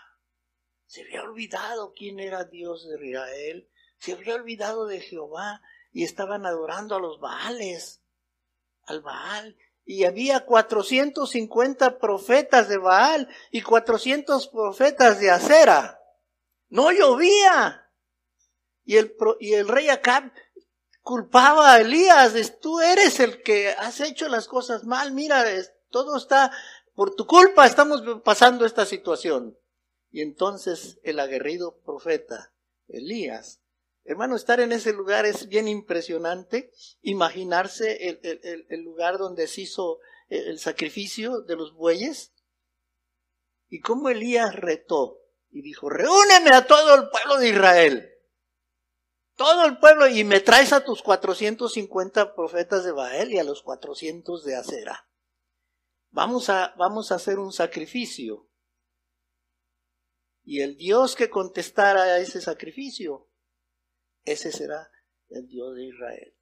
Se 0.86 1.02
había 1.02 1.24
olvidado 1.24 1.94
quién 1.94 2.20
era 2.20 2.44
Dios 2.44 2.88
de 2.88 3.08
Israel 3.08 3.70
se 4.04 4.12
había 4.12 4.36
olvidado 4.36 4.86
de 4.86 5.00
Jehová 5.00 5.62
y 5.94 6.04
estaban 6.04 6.46
adorando 6.46 6.96
a 6.96 7.00
los 7.00 7.22
Baales, 7.22 8.02
al 8.86 9.00
Baal. 9.00 9.56
Y 9.86 10.04
había 10.04 10.42
450 10.42 12.00
profetas 12.00 12.68
de 12.68 12.78
Baal 12.80 13.30
y 13.50 13.62
400 13.62 14.50
profetas 14.50 15.22
de 15.22 15.32
Acera. 15.32 16.02
No 16.68 16.92
llovía. 16.92 17.90
Y 18.84 18.98
el, 18.98 19.16
y 19.40 19.54
el 19.54 19.70
rey 19.70 19.88
Acab 19.88 20.34
culpaba 21.02 21.72
a 21.72 21.80
Elías, 21.80 22.60
tú 22.60 22.82
eres 22.82 23.22
el 23.22 23.42
que 23.42 23.70
has 23.70 24.02
hecho 24.02 24.28
las 24.28 24.50
cosas 24.50 24.84
mal, 24.84 25.14
mira, 25.14 25.46
todo 25.90 26.18
está, 26.18 26.52
por 26.94 27.16
tu 27.16 27.26
culpa 27.26 27.66
estamos 27.66 28.04
pasando 28.22 28.66
esta 28.66 28.86
situación. 28.86 29.58
Y 30.12 30.22
entonces 30.22 31.00
el 31.04 31.22
aguerrido 31.22 31.78
profeta 31.86 32.52
Elías 32.90 33.63
Hermano, 34.06 34.36
estar 34.36 34.60
en 34.60 34.74
ese 34.74 34.92
lugar 34.92 35.26
es 35.26 35.48
bien 35.48 35.68
impresionante. 35.68 36.72
Imaginarse 37.02 38.20
el, 38.70 38.82
lugar 38.82 39.18
donde 39.18 39.48
se 39.48 39.62
hizo 39.62 40.00
el 40.28 40.60
sacrificio 40.60 41.42
de 41.42 41.56
los 41.56 41.74
bueyes. 41.74 42.34
Y 43.70 43.80
cómo 43.80 44.10
Elías 44.10 44.56
retó 44.56 45.20
y 45.50 45.62
dijo, 45.62 45.90
reúneme 45.90 46.50
a 46.52 46.68
todo 46.68 46.96
el 46.96 47.10
pueblo 47.10 47.38
de 47.38 47.50
Israel. 47.50 48.10
todo 49.36 49.66
el 49.66 49.80
pueblo 49.80 50.08
y 50.08 50.24
me 50.24 50.42
traes 50.42 50.74
a 50.74 50.84
tus 50.84 51.02
450 51.02 52.36
profetas 52.36 52.84
de 52.84 52.92
Baal 52.92 53.32
y 53.34 53.40
a 53.40 53.44
los 53.44 53.64
400 53.64 54.44
de 54.44 54.56
Acera. 54.56 55.10
Vamos 56.10 56.50
a, 56.50 56.76
vamos 56.78 57.12
a 57.12 57.16
hacer 57.16 57.40
un 57.40 57.52
sacrificio. 57.52 58.48
Y 60.44 60.62
el 60.62 60.76
Dios 60.76 61.16
que 61.16 61.30
contestara 61.30 62.04
a 62.04 62.20
ese 62.20 62.42
sacrificio, 62.42 63.30
ese 64.26 64.52
será 64.52 64.90
el 65.30 65.48
Dios 65.48 65.76
de 65.76 65.86
Israel. 65.86 66.34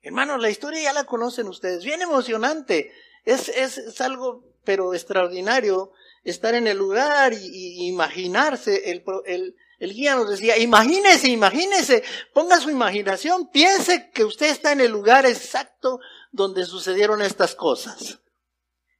Hermanos, 0.00 0.40
la 0.40 0.50
historia 0.50 0.82
ya 0.82 0.92
la 0.92 1.04
conocen 1.04 1.48
ustedes, 1.48 1.84
bien 1.84 2.00
emocionante. 2.02 2.92
Es, 3.24 3.48
es, 3.48 3.78
es 3.78 4.00
algo, 4.00 4.44
pero 4.64 4.94
extraordinario, 4.94 5.92
estar 6.24 6.54
en 6.54 6.66
el 6.66 6.78
lugar 6.78 7.32
y, 7.32 7.88
imaginarse. 7.88 8.90
El, 8.90 9.04
el, 9.26 9.56
el 9.78 9.92
guía 9.92 10.14
nos 10.14 10.30
decía, 10.30 10.56
imagínese, 10.58 11.28
imagínese, 11.28 12.04
ponga 12.32 12.60
su 12.60 12.70
imaginación, 12.70 13.50
piense 13.50 14.10
que 14.10 14.24
usted 14.24 14.50
está 14.50 14.72
en 14.72 14.80
el 14.80 14.92
lugar 14.92 15.26
exacto 15.26 16.00
donde 16.30 16.64
sucedieron 16.64 17.22
estas 17.22 17.54
cosas 17.54 18.20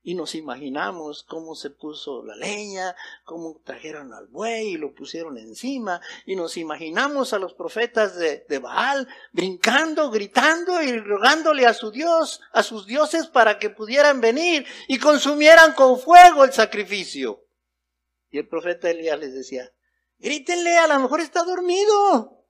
y 0.09 0.15
nos 0.15 0.35
imaginamos 0.35 1.23
cómo 1.23 1.55
se 1.55 1.69
puso 1.69 2.25
la 2.25 2.35
leña, 2.35 2.97
cómo 3.25 3.61
trajeron 3.63 4.15
al 4.15 4.27
buey 4.29 4.69
y 4.69 4.77
lo 4.79 4.95
pusieron 4.95 5.37
encima, 5.37 6.01
y 6.25 6.35
nos 6.35 6.57
imaginamos 6.57 7.35
a 7.35 7.39
los 7.39 7.53
profetas 7.53 8.17
de, 8.17 8.47
de, 8.49 8.59
Baal 8.59 9.07
brincando, 9.33 10.11
gritando 10.11 10.81
y 10.81 10.99
rogándole 10.99 11.67
a 11.67 11.75
su 11.75 11.91
Dios, 11.91 12.41
a 12.55 12.63
sus 12.63 12.87
dioses 12.87 13.27
para 13.27 13.59
que 13.59 13.69
pudieran 13.69 14.23
venir 14.23 14.65
y 14.87 14.99
consumieran 14.99 15.75
con 15.75 16.01
fuego 16.01 16.43
el 16.45 16.55
sacrificio. 16.55 17.45
Y 18.31 18.39
el 18.39 18.49
profeta 18.49 18.89
Elías 18.89 19.19
les 19.19 19.35
decía, 19.35 19.71
grítenle, 20.17 20.79
a 20.79 20.87
lo 20.87 21.01
mejor 21.01 21.21
está 21.21 21.43
dormido. 21.43 22.47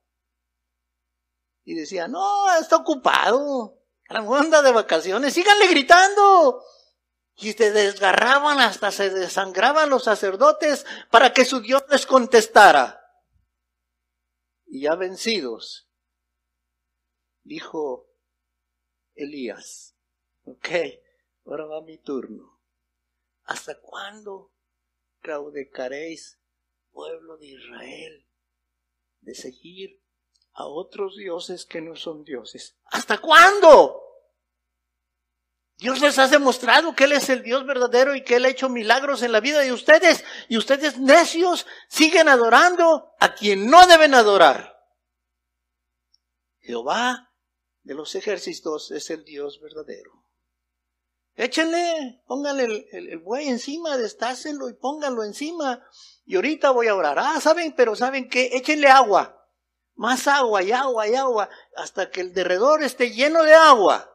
Y 1.65 1.73
decía, 1.73 2.07
no, 2.07 2.57
está 2.57 2.77
ocupado, 2.77 3.81
a 4.07 4.21
lo 4.21 4.61
de 4.61 4.71
vacaciones, 4.71 5.33
síganle 5.33 5.67
gritando 5.67 6.63
y 7.41 7.53
se 7.53 7.71
desgarraban 7.71 8.59
hasta 8.59 8.91
se 8.91 9.09
desangraban 9.09 9.89
los 9.89 10.03
sacerdotes 10.03 10.85
para 11.09 11.33
que 11.33 11.45
su 11.45 11.61
Dios 11.61 11.83
les 11.89 12.05
contestara. 12.05 12.95
Y 14.65 14.81
ya 14.81 14.95
vencidos, 14.95 15.89
dijo 17.43 18.07
Elías, 19.15 19.95
ok, 20.43 20.67
ahora 21.45 21.65
va 21.65 21.81
mi 21.81 21.97
turno. 21.97 22.61
¿Hasta 23.43 23.79
cuándo 23.79 24.53
claudicaréis, 25.21 26.39
pueblo 26.91 27.37
de 27.37 27.47
Israel, 27.47 28.27
de 29.21 29.33
seguir 29.33 30.03
a 30.53 30.65
otros 30.67 31.15
dioses 31.15 31.65
que 31.65 31.81
no 31.81 31.95
son 31.95 32.23
dioses? 32.23 32.77
¿Hasta 32.85 33.19
cuándo? 33.19 33.98
Dios 35.79 36.01
les 36.01 36.19
ha 36.19 36.27
demostrado 36.27 36.93
que 36.93 37.05
Él 37.05 37.13
es 37.13 37.29
el 37.29 37.41
Dios 37.41 37.65
verdadero 37.65 38.13
y 38.13 38.21
que 38.21 38.35
Él 38.35 38.43
ha 38.43 38.49
hecho 38.49 38.67
milagros 38.67 39.23
en 39.23 39.31
la 39.31 39.39
vida 39.39 39.59
de 39.59 39.71
ustedes. 39.71 40.25
Y 40.49 40.57
ustedes 40.57 40.99
necios 40.99 41.65
siguen 41.87 42.27
adorando 42.27 43.13
a 43.17 43.33
quien 43.33 43.69
no 43.69 43.87
deben 43.87 44.13
adorar. 44.13 44.77
Jehová 46.59 47.31
de 47.83 47.93
los 47.93 48.13
ejércitos 48.15 48.91
es 48.91 49.09
el 49.09 49.23
Dios 49.23 49.61
verdadero. 49.61 50.11
Échenle, 51.35 52.23
pónganle 52.27 52.89
el, 52.91 53.19
buey 53.19 53.47
encima, 53.47 53.95
destácenlo 53.95 54.67
y 54.67 54.73
pónganlo 54.73 55.23
encima. 55.23 55.81
Y 56.25 56.35
ahorita 56.35 56.71
voy 56.71 56.89
a 56.89 56.95
orar. 56.95 57.17
Ah, 57.19 57.39
¿saben? 57.39 57.73
Pero 57.73 57.95
¿saben 57.95 58.27
qué? 58.27 58.49
Échenle 58.51 58.89
agua. 58.89 59.47
Más 59.95 60.27
agua 60.27 60.61
y 60.61 60.73
agua 60.73 61.07
y 61.07 61.15
agua 61.15 61.49
hasta 61.77 62.11
que 62.11 62.19
el 62.19 62.33
derredor 62.33 62.83
esté 62.83 63.11
lleno 63.11 63.43
de 63.43 63.53
agua 63.53 64.13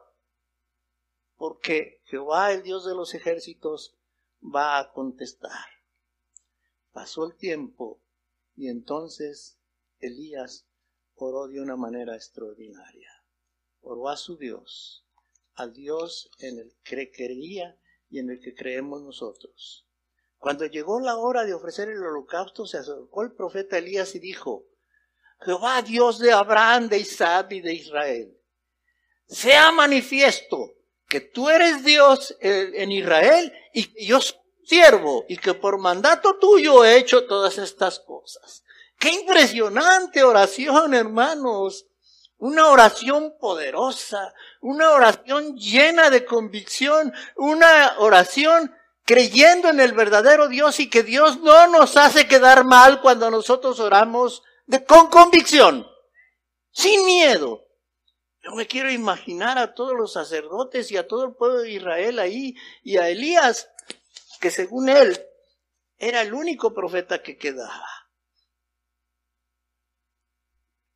porque 1.37 2.01
Jehová, 2.05 2.51
el 2.51 2.63
Dios 2.63 2.85
de 2.85 2.95
los 2.95 3.13
ejércitos, 3.13 3.97
va 4.41 4.79
a 4.79 4.91
contestar. 4.91 5.65
Pasó 6.91 7.25
el 7.25 7.35
tiempo 7.35 8.01
y 8.55 8.69
entonces 8.69 9.59
Elías 9.99 10.67
oró 11.15 11.47
de 11.47 11.61
una 11.61 11.75
manera 11.75 12.15
extraordinaria. 12.15 13.09
Oró 13.81 14.09
a 14.09 14.17
su 14.17 14.37
Dios, 14.37 15.05
al 15.53 15.73
Dios 15.73 16.31
en 16.39 16.59
el 16.59 16.75
que 16.83 17.11
creía 17.11 17.79
y 18.09 18.19
en 18.19 18.29
el 18.29 18.39
que 18.39 18.55
creemos 18.55 19.01
nosotros. 19.01 19.87
Cuando 20.37 20.65
llegó 20.65 20.99
la 20.99 21.17
hora 21.17 21.43
de 21.43 21.53
ofrecer 21.53 21.89
el 21.89 22.03
holocausto, 22.03 22.65
se 22.65 22.77
acercó 22.77 23.23
el 23.23 23.33
profeta 23.33 23.77
Elías 23.77 24.15
y 24.15 24.19
dijo, 24.19 24.67
Jehová 25.41 25.81
Dios 25.81 26.19
de 26.19 26.31
Abraham, 26.31 26.87
de 26.87 26.99
Isaac 26.99 27.51
y 27.51 27.61
de 27.61 27.73
Israel, 27.73 28.39
sea 29.27 29.71
manifiesto 29.71 30.74
que 31.07 31.21
tú 31.21 31.49
eres 31.49 31.83
Dios 31.83 32.35
en 32.39 32.91
Israel 32.91 33.53
y 33.73 34.05
yo 34.05 34.19
siervo 34.65 35.25
y 35.29 35.37
que 35.37 35.53
por 35.53 35.77
mandato 35.77 36.37
tuyo 36.37 36.83
he 36.83 36.97
hecho 36.97 37.25
todas 37.25 37.57
estas 37.57 37.99
cosas. 37.99 38.63
Qué 38.97 39.09
impresionante 39.09 40.23
oración, 40.23 40.93
hermanos. 40.93 41.85
Una 42.37 42.67
oración 42.67 43.35
poderosa, 43.39 44.33
una 44.59 44.91
oración 44.91 45.55
llena 45.55 46.09
de 46.09 46.25
convicción, 46.25 47.13
una 47.37 47.95
oración 47.99 48.75
creyendo 49.05 49.69
en 49.69 49.79
el 49.79 49.93
verdadero 49.93 50.49
Dios 50.49 50.79
y 50.79 50.89
que 50.89 51.03
Dios 51.03 51.39
no 51.39 51.67
nos 51.67 51.95
hace 51.95 52.27
quedar 52.27 52.65
mal 52.65 52.99
cuando 53.01 53.31
nosotros 53.31 53.79
oramos 53.79 54.43
de, 54.65 54.83
con 54.83 55.07
convicción, 55.07 55.87
sin 56.71 57.05
miedo, 57.05 57.64
yo 58.45 58.51
me 58.51 58.67
quiero 58.67 58.91
imaginar 58.91 59.57
a 59.57 59.73
todos 59.73 59.95
los 59.95 60.13
sacerdotes 60.13 60.91
y 60.91 60.97
a 60.97 61.07
todo 61.07 61.25
el 61.25 61.33
pueblo 61.33 61.61
de 61.61 61.71
Israel 61.71 62.19
ahí 62.19 62.55
y 62.83 62.97
a 62.97 63.09
Elías, 63.09 63.71
que 64.39 64.51
según 64.51 64.87
él 64.87 65.19
era 65.97 66.21
el 66.21 66.31
único 66.31 66.71
profeta 66.71 67.23
que 67.23 67.37
quedaba. 67.37 67.87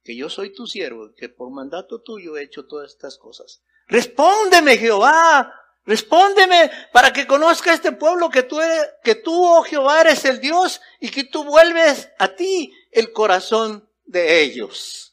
Que 0.04 0.16
yo 0.16 0.30
soy 0.30 0.54
tu 0.54 0.68
siervo, 0.68 1.16
que 1.18 1.30
por 1.30 1.50
mandato 1.50 2.02
tuyo 2.02 2.38
he 2.38 2.44
hecho 2.44 2.68
todas 2.68 2.92
estas 2.92 3.18
cosas. 3.18 3.64
Respóndeme, 3.88 4.78
Jehová, 4.78 5.52
respóndeme 5.86 6.70
para 6.94 7.12
que 7.12 7.26
conozca 7.26 7.74
este 7.74 7.94
pueblo 7.94 8.30
que 8.30 8.44
tú 8.44 8.62
eres, 8.62 8.94
que 9.04 9.16
tú, 9.16 9.34
oh 9.34 9.64
Jehová, 9.64 10.02
eres 10.02 10.24
el 10.26 10.40
Dios 10.40 10.82
y 11.00 11.10
que 11.10 11.24
tú 11.24 11.44
vuelves 11.44 12.12
a 12.20 12.36
ti 12.36 12.72
el 12.92 13.12
corazón 13.12 13.90
de 14.06 14.44
ellos. 14.44 15.09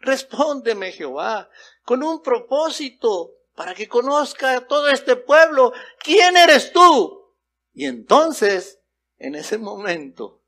Respóndeme, 0.00 0.92
Jehová, 0.92 1.50
con 1.84 2.02
un 2.02 2.22
propósito 2.22 3.34
para 3.54 3.74
que 3.74 3.88
conozca 3.88 4.66
todo 4.66 4.88
este 4.88 5.16
pueblo 5.16 5.72
quién 6.02 6.36
eres 6.36 6.72
tú. 6.72 7.34
Y 7.74 7.84
entonces, 7.84 8.80
en 9.18 9.34
ese 9.34 9.58
momento, 9.58 10.42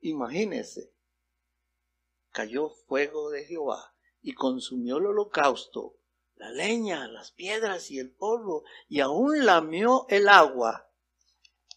imagínese, 0.00 0.92
cayó 2.30 2.68
fuego 2.68 3.30
de 3.30 3.44
Jehová 3.44 3.94
y 4.20 4.34
consumió 4.34 4.98
el 4.98 5.06
holocausto, 5.06 5.96
la 6.36 6.50
leña, 6.50 7.08
las 7.08 7.30
piedras 7.30 7.90
y 7.90 7.98
el 7.98 8.10
polvo, 8.10 8.64
y 8.88 9.00
aún 9.00 9.46
lamió 9.46 10.06
el 10.10 10.28
agua. 10.28 10.90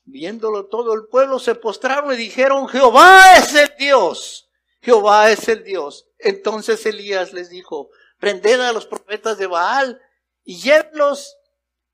Viéndolo 0.03 0.67
todo 0.67 0.93
el 0.93 1.07
pueblo 1.07 1.39
se 1.39 1.55
postraron 1.55 2.13
y 2.13 2.17
dijeron, 2.17 2.67
Jehová 2.67 3.37
es 3.37 3.55
el 3.55 3.71
Dios, 3.77 4.44
Jehová 4.85 5.31
es 5.31 5.47
el 5.47 5.63
Dios. 5.63 6.07
Entonces 6.19 6.85
Elías 6.85 7.33
les 7.33 7.49
dijo, 7.49 7.89
prended 8.19 8.61
a 8.61 8.71
los 8.71 8.85
profetas 8.85 9.39
de 9.39 9.47
Baal 9.47 9.99
y 10.43 10.57
llévenlos 10.57 11.35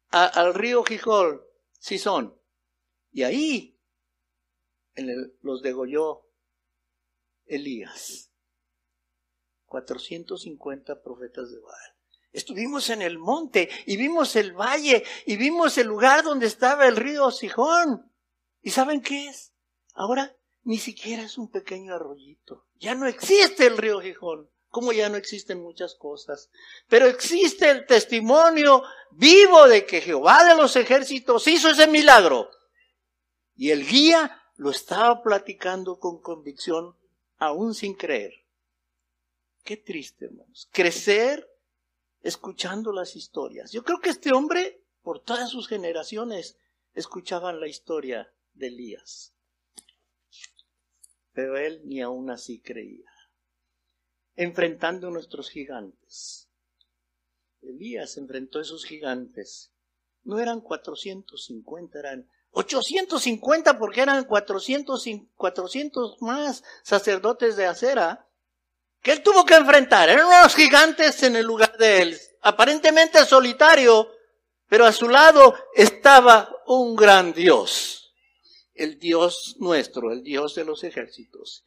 al 0.09 0.53
río 0.53 0.83
Gijol, 0.83 1.47
son. 1.79 2.37
Y 3.13 3.23
ahí 3.23 3.79
los 5.41 5.61
degolló 5.61 6.27
Elías. 7.45 8.29
450 9.67 11.01
profetas 11.01 11.49
de 11.49 11.59
Baal. 11.59 11.95
Estuvimos 12.33 12.89
en 12.89 13.01
el 13.01 13.17
monte 13.17 13.69
y 13.85 13.95
vimos 13.95 14.35
el 14.35 14.51
valle 14.51 15.05
y 15.25 15.37
vimos 15.37 15.77
el 15.77 15.87
lugar 15.87 16.25
donde 16.25 16.47
estaba 16.47 16.89
el 16.89 16.97
río 16.97 17.31
Sijón. 17.31 18.11
¿Y 18.61 18.71
saben 18.71 19.01
qué 19.01 19.29
es? 19.29 19.53
Ahora 19.93 20.35
ni 20.63 20.77
siquiera 20.77 21.23
es 21.23 21.37
un 21.37 21.49
pequeño 21.49 21.95
arroyito. 21.95 22.67
Ya 22.81 22.95
no 22.95 23.05
existe 23.05 23.67
el 23.67 23.77
río 23.77 24.01
Gijón, 24.01 24.49
como 24.69 24.91
ya 24.91 25.07
no 25.07 25.15
existen 25.15 25.61
muchas 25.61 25.93
cosas. 25.93 26.49
Pero 26.89 27.05
existe 27.05 27.69
el 27.69 27.85
testimonio 27.85 28.83
vivo 29.11 29.67
de 29.67 29.85
que 29.85 30.01
Jehová 30.01 30.43
de 30.43 30.55
los 30.55 30.75
ejércitos 30.75 31.47
hizo 31.47 31.69
ese 31.69 31.87
milagro. 31.87 32.49
Y 33.55 33.69
el 33.69 33.87
guía 33.87 34.41
lo 34.55 34.71
estaba 34.71 35.21
platicando 35.21 35.99
con 35.99 36.23
convicción, 36.23 36.97
aún 37.37 37.75
sin 37.75 37.93
creer. 37.93 38.33
Qué 39.63 39.77
triste, 39.77 40.25
hermanos. 40.25 40.67
Crecer 40.71 41.47
escuchando 42.23 42.91
las 42.91 43.15
historias. 43.15 43.71
Yo 43.71 43.83
creo 43.83 43.99
que 43.99 44.09
este 44.09 44.33
hombre, 44.33 44.83
por 45.03 45.19
todas 45.19 45.51
sus 45.51 45.67
generaciones, 45.67 46.57
escuchaban 46.95 47.59
la 47.59 47.67
historia 47.67 48.33
de 48.55 48.67
Elías 48.67 49.35
pero 51.33 51.57
él 51.57 51.81
ni 51.85 52.01
aún 52.01 52.29
así 52.29 52.59
creía. 52.59 53.09
enfrentando 54.35 55.11
nuestros 55.11 55.49
gigantes. 55.49 56.49
Elías 57.61 58.17
enfrentó 58.17 58.59
a 58.59 58.61
esos 58.61 58.85
gigantes. 58.85 59.71
No 60.23 60.39
eran 60.39 60.61
450, 60.61 61.99
eran 61.99 62.29
850 62.51 63.77
porque 63.77 64.01
eran 64.01 64.23
400, 64.23 65.05
400 65.35 66.21
más 66.21 66.63
sacerdotes 66.83 67.55
de 67.55 67.65
acera 67.65 68.27
que 69.01 69.11
él 69.11 69.23
tuvo 69.23 69.45
que 69.45 69.55
enfrentar. 69.55 70.09
Eran 70.09 70.27
unos 70.27 70.55
gigantes 70.55 71.21
en 71.23 71.35
el 71.35 71.45
lugar 71.45 71.77
de 71.77 72.01
él, 72.01 72.19
aparentemente 72.41 73.25
solitario, 73.25 74.09
pero 74.67 74.85
a 74.85 74.91
su 74.91 75.09
lado 75.09 75.55
estaba 75.75 76.49
un 76.67 76.95
gran 76.95 77.33
Dios, 77.33 78.00
el 78.83 78.99
Dios 78.99 79.57
nuestro, 79.59 80.11
el 80.11 80.23
Dios 80.23 80.55
de 80.55 80.65
los 80.65 80.83
ejércitos. 80.83 81.63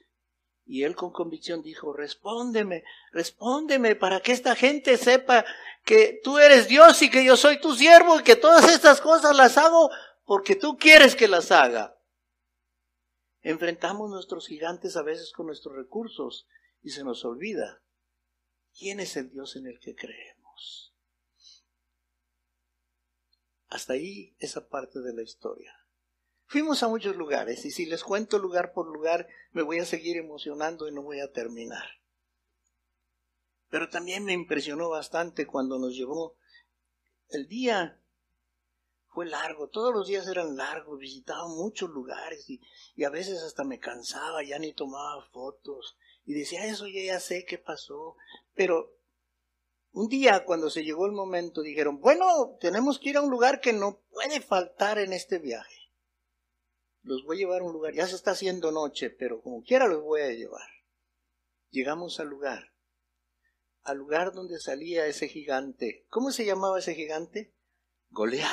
Y 0.67 0.83
él 0.83 0.97
con 0.97 1.13
convicción 1.13 1.63
dijo, 1.63 1.93
respóndeme, 1.93 2.85
respóndeme 3.13 3.97
para 3.97 4.21
que 4.21 4.33
esta 4.33 4.57
gente 4.57 4.97
sepa 4.97 5.45
que 5.85 6.21
tú 6.25 6.39
eres 6.39 6.69
Dios 6.69 7.03
y 7.03 7.11
que 7.11 7.25
yo 7.25 7.37
soy 7.37 7.61
tu 7.61 7.75
siervo 7.75 8.19
y 8.19 8.23
que 8.23 8.37
todas 8.37 8.73
estas 8.73 9.01
cosas 9.01 9.37
las 9.37 9.59
hago 9.59 9.91
porque 10.25 10.57
tú 10.57 10.79
quieres 10.79 11.15
que 11.15 11.29
las 11.29 11.53
haga. 11.53 11.99
Enfrentamos 13.43 14.11
nuestros 14.11 14.47
gigantes 14.47 14.97
a 14.97 15.03
veces 15.03 15.33
con 15.33 15.47
nuestros 15.47 15.77
recursos 15.77 16.49
y 16.83 16.91
se 16.91 17.05
nos 17.05 17.27
olvida 17.27 17.83
quién 18.79 19.01
es 19.01 19.17
el 19.17 19.31
Dios 19.31 19.57
en 19.57 19.67
el 19.67 19.79
que 19.79 19.95
creemos. 19.95 20.95
Hasta 23.69 23.93
ahí 23.93 24.35
esa 24.39 24.67
parte 24.69 25.01
de 25.01 25.13
la 25.13 25.23
historia. 25.23 25.84
Fuimos 26.55 26.85
a 26.85 26.89
muchos 26.89 27.17
lugares 27.17 27.65
y 27.65 27.73
si 27.73 27.85
les 27.85 28.05
cuento 28.05 28.39
lugar 28.39 28.73
por 28.73 28.87
lugar 28.87 29.27
me 29.51 29.63
voy 29.63 29.81
a 29.81 29.85
seguir 29.85 30.17
emocionando 30.19 30.87
y 30.87 30.93
no 30.93 31.03
voy 31.03 31.19
a 31.19 31.33
terminar. 31.33 31.83
Pero 33.71 33.89
también 33.89 34.25
me 34.25 34.35
impresionó 34.35 34.89
bastante 34.89 35.49
cuando 35.49 35.81
nos 35.81 35.97
llevó 35.97 36.37
el 37.31 37.49
día 37.49 38.01
fue 39.09 39.27
largo, 39.27 39.69
todos 39.69 39.93
los 39.93 40.07
días 40.07 40.29
eran 40.29 40.57
largos, 40.57 41.01
visitaba 41.01 41.49
muchos 41.49 41.91
lugares 41.91 42.49
y, 42.49 42.61
a 43.03 43.11
veces 43.11 43.43
hasta 43.43 43.65
me 43.65 43.81
cansaba, 43.81 44.45
ya 44.45 44.61
ni 44.61 44.73
tomaba 44.73 45.29
fotos 45.33 45.97
y 46.25 46.35
decía, 46.35 46.67
eso 46.67 46.87
ya 46.87 47.19
sé 47.19 47.45
qué 47.45 47.59
pasó. 47.59 48.15
Pero 48.55 48.97
un 49.91 50.07
día 50.07 50.45
cuando 50.45 50.71
se 50.71 50.85
llegó 50.85 51.07
el 51.07 51.13
momento 51.15 51.63
dijeron, 51.63 52.01
bueno, 52.01 52.57
tenemos 52.61 53.01
que 53.01 53.09
ir 53.09 53.17
a 53.17 53.23
un 53.23 53.31
lugar 53.31 53.61
que 53.61 53.73
no 53.73 54.05
puede 54.13 54.41
faltar 54.41 55.01
en 55.01 55.13
este 55.13 55.41
viaje 55.41 55.84
los 57.05 57.23
voy 57.25 57.37
a 57.37 57.41
llevar 57.41 57.61
a 57.61 57.65
un 57.65 57.73
lugar, 57.73 57.93
ya 57.93 58.07
se 58.07 58.17
está 58.17 58.33
haciendo 58.33 58.73
noche, 58.73 59.11
pero 59.11 59.41
como 59.43 59.63
quiera 59.63 59.87
los 59.87 60.03
voy 60.03 60.23
a 60.23 60.33
llevar. 60.33 60.69
Llegamos 61.71 62.19
al 62.19 62.29
lugar, 62.29 62.73
al 63.83 63.99
lugar 63.99 64.33
donde 64.33 64.59
salía 64.59 65.07
ese 65.07 65.29
gigante. 65.29 66.07
¿Cómo 66.09 66.31
se 66.31 66.45
llamaba 66.45 66.79
ese 66.79 66.95
gigante? 66.95 67.55
Goliat. 68.09 68.49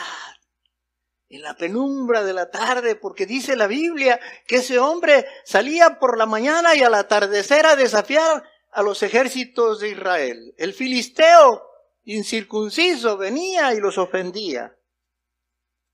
En 1.29 1.43
la 1.43 1.55
penumbra 1.55 2.25
de 2.25 2.33
la 2.33 2.51
tarde, 2.51 2.95
porque 2.95 3.25
dice 3.25 3.55
la 3.55 3.67
Biblia 3.67 4.19
que 4.45 4.57
ese 4.57 4.79
hombre 4.79 5.25
salía 5.45 5.97
por 5.97 6.17
la 6.17 6.25
mañana 6.25 6.75
y 6.75 6.81
al 6.81 6.93
atardecer 6.93 7.65
a 7.65 7.77
desafiar 7.77 8.43
a 8.69 8.83
los 8.83 9.01
ejércitos 9.01 9.79
de 9.79 9.91
Israel. 9.91 10.53
El 10.57 10.73
filisteo 10.73 11.69
incircunciso 12.03 13.15
venía 13.15 13.73
y 13.73 13.79
los 13.79 13.97
ofendía 13.97 14.77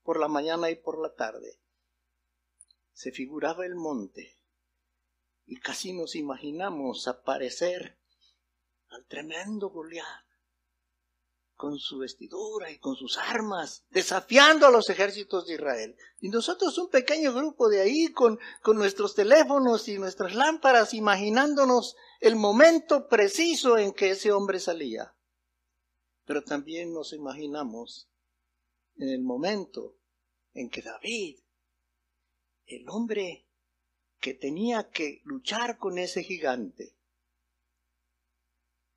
por 0.02 0.18
la 0.18 0.26
mañana 0.26 0.70
y 0.70 0.74
por 0.74 1.00
la 1.00 1.14
tarde 1.14 1.60
se 2.98 3.12
figuraba 3.12 3.64
el 3.64 3.76
monte 3.76 4.36
y 5.46 5.60
casi 5.60 5.92
nos 5.92 6.16
imaginamos 6.16 7.06
aparecer 7.06 7.96
al 8.88 9.06
tremendo 9.06 9.70
Goliat 9.70 10.26
con 11.54 11.78
su 11.78 11.98
vestidura 11.98 12.72
y 12.72 12.78
con 12.80 12.96
sus 12.96 13.16
armas, 13.16 13.84
desafiando 13.90 14.66
a 14.66 14.72
los 14.72 14.90
ejércitos 14.90 15.46
de 15.46 15.54
Israel. 15.54 15.96
Y 16.18 16.28
nosotros 16.28 16.76
un 16.78 16.90
pequeño 16.90 17.32
grupo 17.32 17.68
de 17.68 17.82
ahí 17.82 18.12
con, 18.12 18.40
con 18.62 18.76
nuestros 18.76 19.14
teléfonos 19.14 19.86
y 19.86 19.96
nuestras 19.96 20.34
lámparas, 20.34 20.92
imaginándonos 20.92 21.94
el 22.18 22.34
momento 22.34 23.06
preciso 23.06 23.78
en 23.78 23.92
que 23.92 24.10
ese 24.10 24.32
hombre 24.32 24.58
salía. 24.58 25.14
Pero 26.24 26.42
también 26.42 26.92
nos 26.92 27.12
imaginamos 27.12 28.08
en 28.96 29.10
el 29.10 29.22
momento 29.22 29.96
en 30.52 30.68
que 30.68 30.82
David 30.82 31.38
el 32.68 32.88
hombre 32.88 33.46
que 34.20 34.34
tenía 34.34 34.90
que 34.90 35.20
luchar 35.24 35.78
con 35.78 35.98
ese 35.98 36.22
gigante 36.22 36.94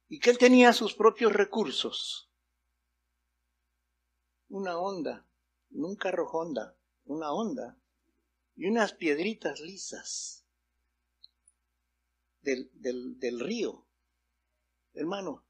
y 0.09 0.19
que 0.19 0.29
él 0.29 0.37
tenía 0.37 0.73
sus 0.73 0.93
propios 0.93 1.31
recursos. 1.31 2.29
Una 4.49 4.77
onda, 4.77 5.25
un 5.71 5.95
carro 5.95 6.29
Honda, 6.29 6.77
una 7.05 7.31
onda 7.31 7.79
y 8.55 8.65
unas 8.65 8.93
piedritas 8.93 9.61
lisas 9.61 10.45
del, 12.41 12.69
del, 12.73 13.17
del 13.19 13.39
río. 13.39 13.87
Hermano, 14.93 15.45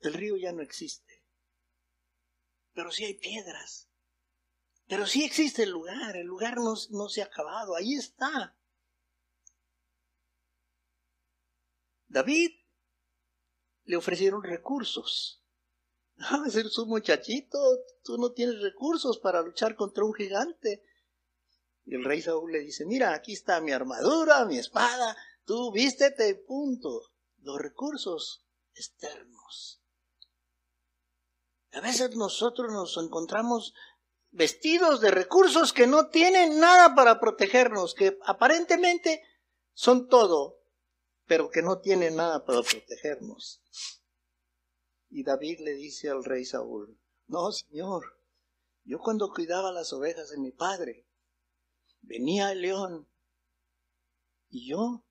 el 0.00 0.12
río 0.12 0.36
ya 0.36 0.52
no 0.52 0.60
existe, 0.60 1.24
pero 2.74 2.90
sí 2.90 3.04
hay 3.04 3.14
piedras 3.14 3.85
pero 4.88 5.06
sí 5.06 5.24
existe 5.24 5.64
el 5.64 5.70
lugar, 5.70 6.16
el 6.16 6.26
lugar 6.26 6.58
no, 6.58 6.76
se 7.08 7.22
ha 7.22 7.24
acabado, 7.24 7.74
ahí 7.74 7.94
está. 7.94 8.56
David 12.08 12.52
le 13.84 13.96
ofrecieron 13.96 14.42
recursos. 14.42 15.42
Ah, 16.18 16.42
eres 16.46 16.78
un 16.78 16.88
muchachito, 16.88 17.58
tú 18.02 18.16
no 18.16 18.32
tienes 18.32 18.62
recursos 18.62 19.18
para 19.18 19.42
luchar 19.42 19.76
contra 19.76 20.02
un 20.02 20.14
gigante. 20.14 20.82
Y 21.84 21.94
el 21.94 22.04
rey 22.04 22.22
Saúl 22.22 22.52
le 22.52 22.60
dice, 22.60 22.86
mira, 22.86 23.12
aquí 23.12 23.34
está 23.34 23.60
mi 23.60 23.70
armadura, 23.70 24.46
mi 24.46 24.56
espada, 24.56 25.14
tú 25.44 25.70
vístete, 25.72 26.34
punto. 26.36 27.02
Los 27.42 27.60
recursos 27.60 28.46
externos. 28.72 29.82
A 31.72 31.82
veces 31.82 32.16
nosotros 32.16 32.72
nos 32.72 32.96
encontramos 32.96 33.74
vestidos 34.36 35.00
de 35.00 35.10
recursos 35.10 35.72
que 35.72 35.86
no 35.86 36.10
tienen 36.10 36.60
nada 36.60 36.94
para 36.94 37.18
protegernos, 37.18 37.94
que 37.94 38.18
aparentemente 38.26 39.22
son 39.72 40.08
todo, 40.08 40.60
pero 41.24 41.50
que 41.50 41.62
no 41.62 41.80
tienen 41.80 42.16
nada 42.16 42.44
para 42.44 42.62
protegernos. 42.62 43.62
Y 45.08 45.24
David 45.24 45.60
le 45.60 45.72
dice 45.72 46.10
al 46.10 46.22
rey 46.22 46.44
Saúl, 46.44 47.00
no, 47.28 47.50
señor, 47.50 48.20
yo 48.84 48.98
cuando 48.98 49.32
cuidaba 49.32 49.72
las 49.72 49.92
ovejas 49.94 50.28
de 50.28 50.38
mi 50.38 50.50
padre, 50.52 51.06
venía 52.02 52.52
el 52.52 52.60
león 52.60 53.08
y 54.50 54.68
yo 54.68 55.02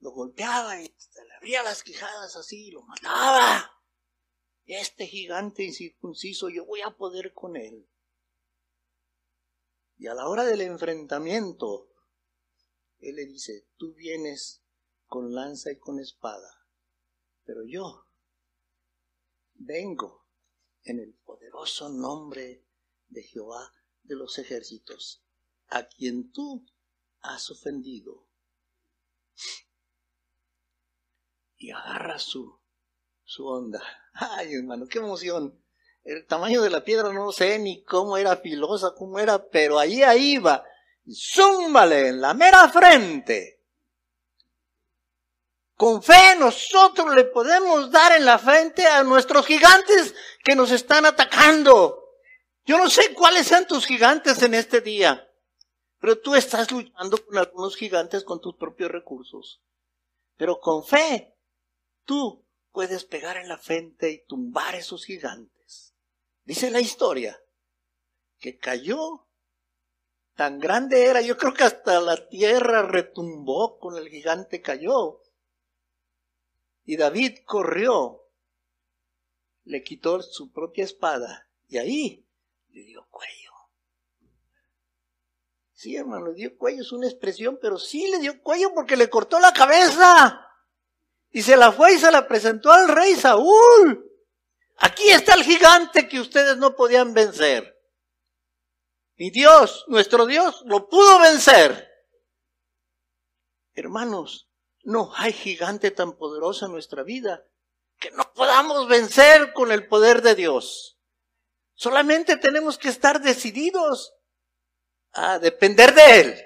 lo 0.00 0.10
golpeaba 0.10 0.82
y 0.82 0.84
le 0.84 1.34
abría 1.38 1.62
las 1.62 1.82
quijadas 1.82 2.36
así 2.36 2.66
y 2.66 2.70
lo 2.72 2.82
mataba. 2.82 3.72
Este 4.66 5.06
gigante 5.06 5.64
incircunciso, 5.64 6.50
yo 6.50 6.66
voy 6.66 6.82
a 6.82 6.90
poder 6.90 7.32
con 7.32 7.56
él. 7.56 7.88
Y 10.00 10.06
a 10.06 10.14
la 10.14 10.26
hora 10.28 10.46
del 10.46 10.62
enfrentamiento, 10.62 11.92
él 13.00 13.16
le 13.16 13.26
dice, 13.26 13.68
tú 13.76 13.92
vienes 13.92 14.62
con 15.06 15.34
lanza 15.34 15.70
y 15.70 15.78
con 15.78 16.00
espada, 16.00 16.66
pero 17.44 17.64
yo 17.66 18.06
vengo 19.56 20.26
en 20.84 21.00
el 21.00 21.12
poderoso 21.12 21.90
nombre 21.90 22.64
de 23.08 23.22
Jehová 23.24 23.74
de 24.02 24.16
los 24.16 24.38
ejércitos, 24.38 25.22
a 25.68 25.86
quien 25.86 26.32
tú 26.32 26.66
has 27.20 27.50
ofendido. 27.50 28.26
Y 31.58 31.72
agarra 31.72 32.18
su, 32.18 32.58
su 33.24 33.46
onda. 33.46 33.82
Ay, 34.14 34.54
hermano, 34.54 34.86
qué 34.86 34.96
emoción. 34.96 35.59
El 36.02 36.26
tamaño 36.26 36.62
de 36.62 36.70
la 36.70 36.82
piedra 36.82 37.12
no 37.12 37.30
sé 37.32 37.58
ni 37.58 37.82
cómo 37.84 38.16
era 38.16 38.36
filosa, 38.36 38.94
cómo 38.96 39.18
era, 39.18 39.44
pero 39.48 39.78
ahí 39.78 40.02
ahí 40.02 40.32
iba. 40.32 40.64
Zúmbale 41.12 42.08
en 42.08 42.20
la 42.20 42.34
mera 42.34 42.68
frente. 42.68 43.60
Con 45.76 46.02
fe 46.02 46.36
nosotros 46.38 47.14
le 47.14 47.24
podemos 47.24 47.90
dar 47.90 48.12
en 48.12 48.24
la 48.24 48.38
frente 48.38 48.86
a 48.86 49.02
nuestros 49.02 49.46
gigantes 49.46 50.14
que 50.44 50.54
nos 50.54 50.70
están 50.70 51.06
atacando. 51.06 52.04
Yo 52.66 52.76
no 52.76 52.90
sé 52.90 53.14
cuáles 53.14 53.46
sean 53.46 53.66
tus 53.66 53.86
gigantes 53.86 54.42
en 54.42 54.54
este 54.54 54.80
día, 54.80 55.28
pero 55.98 56.18
tú 56.18 56.34
estás 56.34 56.70
luchando 56.70 57.16
con 57.24 57.38
algunos 57.38 57.76
gigantes 57.76 58.24
con 58.24 58.40
tus 58.40 58.56
propios 58.56 58.90
recursos. 58.90 59.62
Pero 60.36 60.60
con 60.60 60.84
fe, 60.84 61.34
tú 62.04 62.44
puedes 62.72 63.04
pegar 63.04 63.36
en 63.38 63.48
la 63.48 63.58
frente 63.58 64.10
y 64.10 64.24
tumbar 64.26 64.74
esos 64.74 65.04
gigantes. 65.04 65.59
Dice 66.50 66.68
la 66.72 66.80
historia 66.80 67.40
que 68.40 68.58
cayó, 68.58 69.24
tan 70.34 70.58
grande 70.58 71.04
era, 71.04 71.20
yo 71.20 71.36
creo 71.38 71.54
que 71.54 71.62
hasta 71.62 72.00
la 72.00 72.28
tierra 72.28 72.82
retumbó 72.82 73.78
con 73.78 73.96
el 73.96 74.08
gigante 74.08 74.60
cayó. 74.60 75.22
Y 76.84 76.96
David 76.96 77.44
corrió, 77.44 78.26
le 79.62 79.84
quitó 79.84 80.20
su 80.22 80.50
propia 80.50 80.82
espada 80.82 81.48
y 81.68 81.78
ahí 81.78 82.26
le 82.70 82.82
dio 82.82 83.06
cuello. 83.08 83.52
Sí, 85.72 85.94
hermano, 85.94 86.26
le 86.26 86.34
dio 86.34 86.58
cuello, 86.58 86.82
es 86.82 86.90
una 86.90 87.06
expresión, 87.06 87.60
pero 87.62 87.78
sí 87.78 88.10
le 88.10 88.18
dio 88.18 88.42
cuello 88.42 88.74
porque 88.74 88.96
le 88.96 89.08
cortó 89.08 89.38
la 89.38 89.52
cabeza. 89.52 90.48
Y 91.30 91.42
se 91.42 91.56
la 91.56 91.70
fue 91.70 91.94
y 91.94 91.98
se 91.98 92.10
la 92.10 92.26
presentó 92.26 92.72
al 92.72 92.88
rey 92.88 93.14
Saúl. 93.14 94.09
Aquí 94.80 95.08
está 95.10 95.34
el 95.34 95.44
gigante 95.44 96.08
que 96.08 96.20
ustedes 96.20 96.56
no 96.56 96.74
podían 96.74 97.12
vencer. 97.12 97.78
Y 99.16 99.30
Dios, 99.30 99.84
nuestro 99.88 100.24
Dios, 100.24 100.62
lo 100.64 100.88
pudo 100.88 101.20
vencer. 101.20 101.88
Hermanos, 103.74 104.48
no 104.82 105.12
hay 105.14 105.34
gigante 105.34 105.90
tan 105.90 106.16
poderoso 106.16 106.66
en 106.66 106.72
nuestra 106.72 107.02
vida 107.02 107.44
que 107.98 108.10
no 108.12 108.32
podamos 108.32 108.88
vencer 108.88 109.52
con 109.52 109.70
el 109.70 109.86
poder 109.86 110.22
de 110.22 110.34
Dios. 110.34 110.98
Solamente 111.74 112.36
tenemos 112.38 112.78
que 112.78 112.88
estar 112.88 113.20
decididos 113.20 114.14
a 115.12 115.38
depender 115.38 115.94
de 115.94 116.20
Él. 116.20 116.44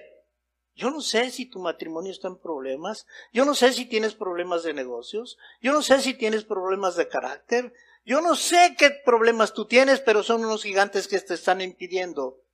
Yo 0.74 0.90
no 0.90 1.00
sé 1.00 1.30
si 1.30 1.46
tu 1.46 1.60
matrimonio 1.60 2.10
está 2.10 2.26
en 2.26 2.38
problemas, 2.38 3.06
yo 3.32 3.44
no 3.44 3.54
sé 3.54 3.72
si 3.72 3.86
tienes 3.86 4.14
problemas 4.14 4.64
de 4.64 4.74
negocios, 4.74 5.38
yo 5.60 5.72
no 5.72 5.82
sé 5.82 6.00
si 6.00 6.14
tienes 6.14 6.44
problemas 6.44 6.96
de 6.96 7.08
carácter, 7.08 7.72
yo 8.04 8.20
no 8.20 8.36
sé 8.36 8.76
qué 8.78 8.90
problemas 8.90 9.54
tú 9.54 9.66
tienes, 9.66 10.00
pero 10.00 10.22
son 10.22 10.44
unos 10.44 10.62
gigantes 10.62 11.08
que 11.08 11.20
te 11.20 11.34
están 11.34 11.60
impidiendo 11.60 12.44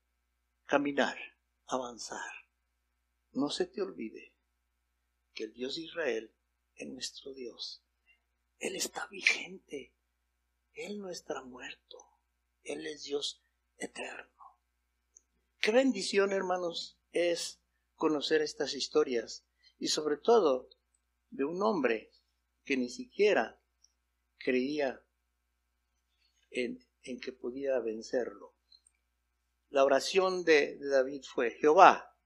caminar, 0.66 1.18
avanzar. 1.66 2.32
No 3.32 3.50
se 3.50 3.66
te 3.66 3.82
olvide 3.82 4.32
que 5.34 5.44
el 5.44 5.52
Dios 5.52 5.76
de 5.76 5.82
Israel 5.82 6.34
es 6.76 6.88
nuestro 6.88 7.32
Dios. 7.32 7.82
Él 8.58 8.76
está 8.76 9.06
vigente. 9.08 9.92
Él 10.74 11.00
no 11.00 11.10
está 11.10 11.42
muerto. 11.42 11.98
Él 12.62 12.86
es 12.86 13.04
Dios 13.04 13.42
eterno. 13.78 14.30
Qué 15.60 15.72
bendición, 15.72 16.32
hermanos, 16.32 16.98
es 17.12 17.60
conocer 17.96 18.40
estas 18.42 18.74
historias 18.74 19.44
y 19.78 19.88
sobre 19.88 20.16
todo 20.16 20.70
de 21.30 21.44
un 21.44 21.62
hombre 21.62 22.12
que 22.64 22.76
ni 22.76 22.88
siquiera 22.88 23.60
creía 24.38 25.02
en, 26.50 26.78
que 27.20 27.32
podía 27.32 27.78
vencerlo. 27.80 28.54
La 29.68 29.84
oración 29.84 30.44
de, 30.44 30.76
de 30.76 30.88
David 30.88 31.22
fue, 31.24 31.52
Jehová, 31.52 32.16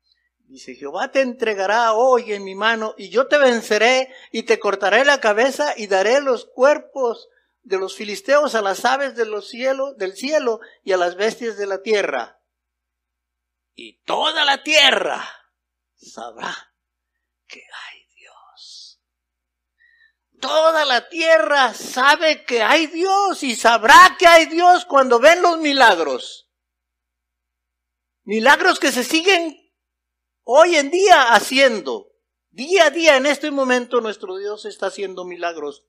dice, 0.47 0.75
Jehová 0.75 1.11
te 1.11 1.21
entregará 1.21 1.93
hoy 1.93 2.33
en 2.33 2.45
mi 2.45 2.55
mano 2.55 2.95
y 2.97 3.11
yo 3.11 3.27
te 3.29 3.39
venceré 3.39 4.13
y 4.33 4.45
te 4.45 4.59
cortaré 4.59 5.05
la 5.05 5.21
cabeza 5.21 5.75
y 5.77 5.87
daré 5.87 6.21
los 6.21 6.47
cuerpos 6.47 7.29
de 7.65 7.79
los 7.79 7.97
filisteos 7.97 8.55
a 8.55 8.63
las 8.63 8.85
aves 8.85 9.17
de 9.17 9.25
los 9.25 9.51
del 9.97 10.15
cielo 10.15 10.61
y 10.85 10.93
a 10.93 10.97
las 10.97 11.17
bestias 11.17 11.57
de 11.57 11.67
la 11.67 11.83
tierra. 11.83 12.41
Y 13.75 14.01
toda 14.05 14.45
la 14.45 14.63
tierra 14.63 15.27
sabrá 15.97 16.55
que 17.47 17.61
hay. 17.61 18.04
Toda 20.45 20.85
la 20.85 21.09
tierra 21.09 21.73
sabe 21.73 22.45
que 22.45 22.63
hay 22.63 22.87
Dios 22.87 23.43
y 23.43 23.57
sabrá 23.57 24.15
que 24.19 24.27
hay 24.27 24.45
Dios 24.45 24.85
cuando 24.85 25.19
ven 25.19 25.41
los 25.41 25.57
milagros. 25.57 26.51
Milagros 28.25 28.79
que 28.79 28.93
se 28.93 29.05
siguen 29.05 29.73
hoy 30.43 30.77
en 30.77 30.91
día 30.91 31.33
haciendo. 31.33 32.13
Día 32.51 32.89
a 32.89 32.91
día 32.91 33.17
en 33.17 33.25
este 33.25 33.51
momento 33.51 34.03
nuestro 34.03 34.37
Dios 34.37 34.67
está 34.67 34.89
haciendo 34.89 35.25
milagros. 35.25 35.87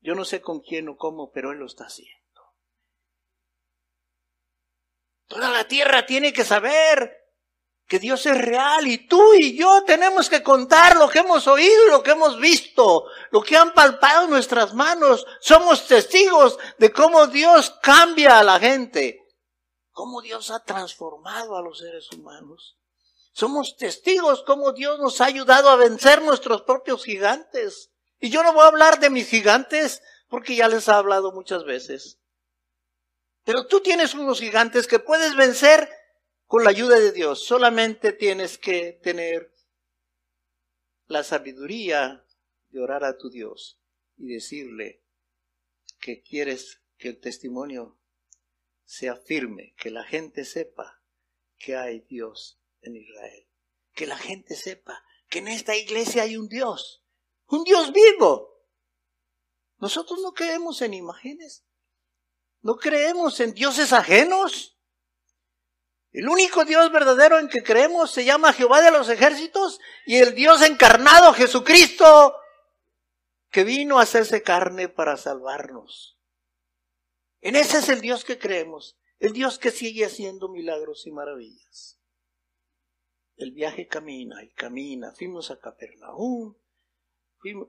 Yo 0.00 0.14
no 0.14 0.24
sé 0.24 0.40
con 0.40 0.60
quién 0.60 0.88
o 0.88 0.96
cómo, 0.96 1.32
pero 1.32 1.52
Él 1.52 1.58
lo 1.58 1.66
está 1.66 1.84
haciendo. 1.84 2.22
Toda 5.26 5.50
la 5.50 5.68
tierra 5.68 6.06
tiene 6.06 6.32
que 6.32 6.46
saber 6.46 7.21
que 7.92 7.98
Dios 7.98 8.24
es 8.24 8.38
real 8.38 8.88
y 8.88 9.06
tú 9.06 9.34
y 9.34 9.54
yo 9.54 9.84
tenemos 9.84 10.30
que 10.30 10.42
contar 10.42 10.96
lo 10.96 11.10
que 11.10 11.18
hemos 11.18 11.46
oído 11.46 11.88
y 11.88 11.90
lo 11.90 12.02
que 12.02 12.12
hemos 12.12 12.40
visto, 12.40 13.04
lo 13.30 13.42
que 13.42 13.54
han 13.54 13.74
palpado 13.74 14.28
nuestras 14.28 14.72
manos. 14.72 15.26
Somos 15.40 15.86
testigos 15.86 16.58
de 16.78 16.90
cómo 16.90 17.26
Dios 17.26 17.78
cambia 17.82 18.38
a 18.38 18.44
la 18.44 18.58
gente, 18.58 19.28
cómo 19.90 20.22
Dios 20.22 20.50
ha 20.50 20.64
transformado 20.64 21.54
a 21.54 21.60
los 21.60 21.80
seres 21.80 22.10
humanos. 22.12 22.78
Somos 23.34 23.76
testigos 23.76 24.42
cómo 24.42 24.72
Dios 24.72 24.98
nos 24.98 25.20
ha 25.20 25.26
ayudado 25.26 25.68
a 25.68 25.76
vencer 25.76 26.22
nuestros 26.22 26.62
propios 26.62 27.04
gigantes. 27.04 27.90
Y 28.18 28.30
yo 28.30 28.42
no 28.42 28.54
voy 28.54 28.62
a 28.62 28.68
hablar 28.68 29.00
de 29.00 29.10
mis 29.10 29.28
gigantes 29.28 30.00
porque 30.30 30.56
ya 30.56 30.66
les 30.66 30.88
he 30.88 30.92
hablado 30.92 31.32
muchas 31.32 31.64
veces. 31.64 32.18
Pero 33.44 33.66
tú 33.66 33.80
tienes 33.80 34.14
unos 34.14 34.40
gigantes 34.40 34.86
que 34.86 34.98
puedes 34.98 35.36
vencer 35.36 35.90
con 36.52 36.64
la 36.64 36.70
ayuda 36.70 37.00
de 37.00 37.12
Dios. 37.12 37.42
Solamente 37.46 38.12
tienes 38.12 38.58
que 38.58 38.92
tener 39.02 39.54
la 41.06 41.24
sabiduría 41.24 42.26
de 42.68 42.78
orar 42.78 43.04
a 43.04 43.16
tu 43.16 43.30
Dios 43.30 43.80
y 44.18 44.34
decirle 44.34 45.02
que 45.98 46.20
quieres 46.20 46.82
que 46.98 47.08
el 47.08 47.20
testimonio 47.20 47.98
sea 48.84 49.16
firme, 49.16 49.74
que 49.78 49.90
la 49.90 50.04
gente 50.04 50.44
sepa 50.44 51.02
que 51.56 51.74
hay 51.74 52.00
Dios 52.00 52.60
en 52.82 52.96
Israel, 52.96 53.48
que 53.94 54.06
la 54.06 54.18
gente 54.18 54.54
sepa 54.54 55.02
que 55.30 55.38
en 55.38 55.48
esta 55.48 55.74
iglesia 55.74 56.24
hay 56.24 56.36
un 56.36 56.48
Dios, 56.48 57.02
un 57.46 57.64
Dios 57.64 57.94
vivo. 57.94 58.62
Nosotros 59.78 60.20
no 60.20 60.34
creemos 60.34 60.82
en 60.82 60.92
imágenes, 60.92 61.64
no 62.60 62.76
creemos 62.76 63.40
en 63.40 63.54
dioses 63.54 63.94
ajenos. 63.94 64.71
El 66.12 66.28
único 66.28 66.66
Dios 66.66 66.92
verdadero 66.92 67.38
en 67.38 67.48
que 67.48 67.62
creemos 67.62 68.10
se 68.10 68.26
llama 68.26 68.52
Jehová 68.52 68.82
de 68.82 68.90
los 68.90 69.08
ejércitos 69.08 69.80
y 70.04 70.18
el 70.18 70.34
Dios 70.34 70.60
encarnado, 70.60 71.32
Jesucristo, 71.32 72.36
que 73.50 73.64
vino 73.64 73.98
a 73.98 74.02
hacerse 74.02 74.42
carne 74.42 74.90
para 74.90 75.16
salvarnos. 75.16 76.18
En 77.40 77.56
ese 77.56 77.78
es 77.78 77.88
el 77.88 78.02
Dios 78.02 78.24
que 78.24 78.38
creemos, 78.38 78.98
el 79.20 79.32
Dios 79.32 79.58
que 79.58 79.70
sigue 79.70 80.04
haciendo 80.04 80.50
milagros 80.50 81.06
y 81.06 81.12
maravillas. 81.12 81.98
El 83.36 83.52
viaje 83.52 83.88
camina 83.88 84.44
y 84.44 84.50
camina. 84.52 85.12
Fuimos 85.14 85.50
a 85.50 85.58
Capernaum, 85.58 86.54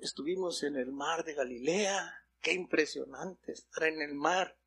estuvimos 0.01 0.63
en 0.63 0.75
el 0.75 0.91
mar 0.91 1.23
de 1.23 1.33
Galilea. 1.33 2.13
Qué 2.41 2.51
impresionante 2.51 3.53
estar 3.53 3.85
en 3.85 4.01
el 4.01 4.15
mar, 4.15 4.59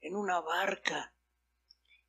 en 0.00 0.16
una 0.16 0.40
barca 0.40 1.14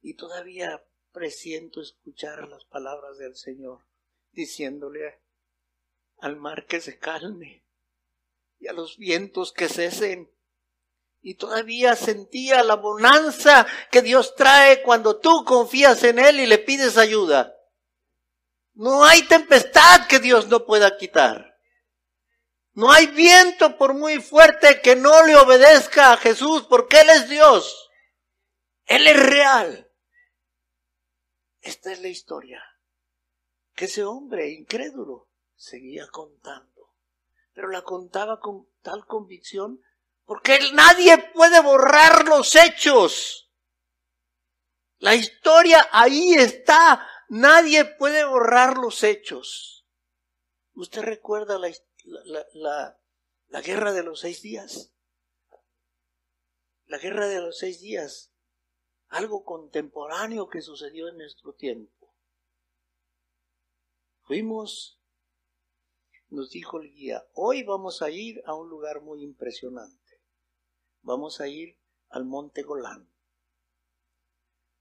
y 0.02 0.16
todavía 0.16 0.84
presiento 1.12 1.82
escuchar 1.82 2.48
las 2.48 2.66
palabras 2.66 3.18
del 3.18 3.36
Señor 3.36 3.86
diciéndole 4.32 5.22
al 6.20 6.36
mar 6.36 6.66
que 6.66 6.82
se 6.82 6.98
calme 6.98 7.66
y 8.60 8.68
a 8.68 8.74
los 8.74 8.98
vientos 8.98 9.52
que 9.52 9.70
cesen. 9.70 10.32
Y 11.22 11.36
todavía 11.36 11.96
sentía 11.96 12.64
la 12.64 12.76
bonanza 12.76 13.68
que 13.92 14.02
Dios 14.02 14.36
trae 14.36 14.82
cuando 14.84 15.20
tú 15.20 15.44
confías 15.44 16.04
en 16.04 16.18
Él 16.18 16.40
y 16.40 16.46
le 16.46 16.60
pides 16.60 16.98
ayuda. 16.98 17.56
No 18.74 19.04
hay 19.04 19.24
tempestad 19.24 20.08
que 20.08 20.20
Dios 20.20 20.48
no 20.48 20.66
pueda 20.66 20.98
quitar. 20.98 21.58
No 22.72 22.90
hay 22.92 23.08
viento 23.08 23.78
por 23.78 23.94
muy 23.94 24.22
fuerte 24.22 24.80
que 24.80 24.96
no 24.96 25.26
le 25.26 25.36
obedezca 25.36 26.14
a 26.14 26.18
Jesús 26.18 26.66
porque 26.70 27.02
Él 27.02 27.10
es 27.10 27.28
Dios. 27.28 27.90
Él 28.86 29.06
es 29.08 29.20
real. 29.20 29.89
Esta 31.62 31.92
es 31.92 32.02
la 32.02 32.08
historia 32.08 32.64
que 33.76 33.86
ese 33.86 34.04
hombre 34.04 34.50
incrédulo 34.50 35.30
seguía 35.56 36.08
contando, 36.08 36.94
pero 37.54 37.70
la 37.70 37.82
contaba 37.82 38.40
con 38.40 38.68
tal 38.82 39.06
convicción 39.06 39.82
porque 40.26 40.60
nadie 40.74 41.18
puede 41.34 41.62
borrar 41.62 42.28
los 42.28 42.56
hechos. 42.56 43.50
La 45.00 45.16
historia 45.16 45.88
ahí 45.92 46.34
está, 46.34 47.08
nadie 47.30 47.86
puede 47.86 48.26
borrar 48.26 48.78
los 48.78 49.04
hechos. 49.04 49.86
¿Usted 50.74 51.02
recuerda 51.02 51.58
la, 51.58 51.72
la, 52.54 52.98
la 53.48 53.62
guerra 53.62 53.92
de 53.94 54.04
los 54.04 54.20
seis 54.20 54.42
días? 54.42 54.92
La 56.86 56.98
guerra 56.98 57.28
de 57.28 57.42
los 57.42 57.58
seis 57.58 57.82
días 57.82 58.29
algo 59.10 59.44
contemporáneo 59.44 60.50
que 60.50 60.62
sucedió 60.62 61.08
en 61.08 61.18
nuestro 61.18 61.54
tiempo. 61.54 62.14
Fuimos, 64.22 65.02
nos 66.30 66.52
dijo 66.52 66.80
el 66.80 66.92
guía, 66.92 67.28
hoy 67.34 67.64
vamos 67.64 68.04
a 68.04 68.12
ir 68.12 68.42
a 68.46 68.54
un 68.54 68.70
lugar 68.70 69.02
muy 69.02 69.24
impresionante. 69.24 70.22
Vamos 71.02 71.42
a 71.42 71.48
ir 71.48 71.78
al 72.10 72.26
monte 72.26 72.62
Golán. 72.62 73.10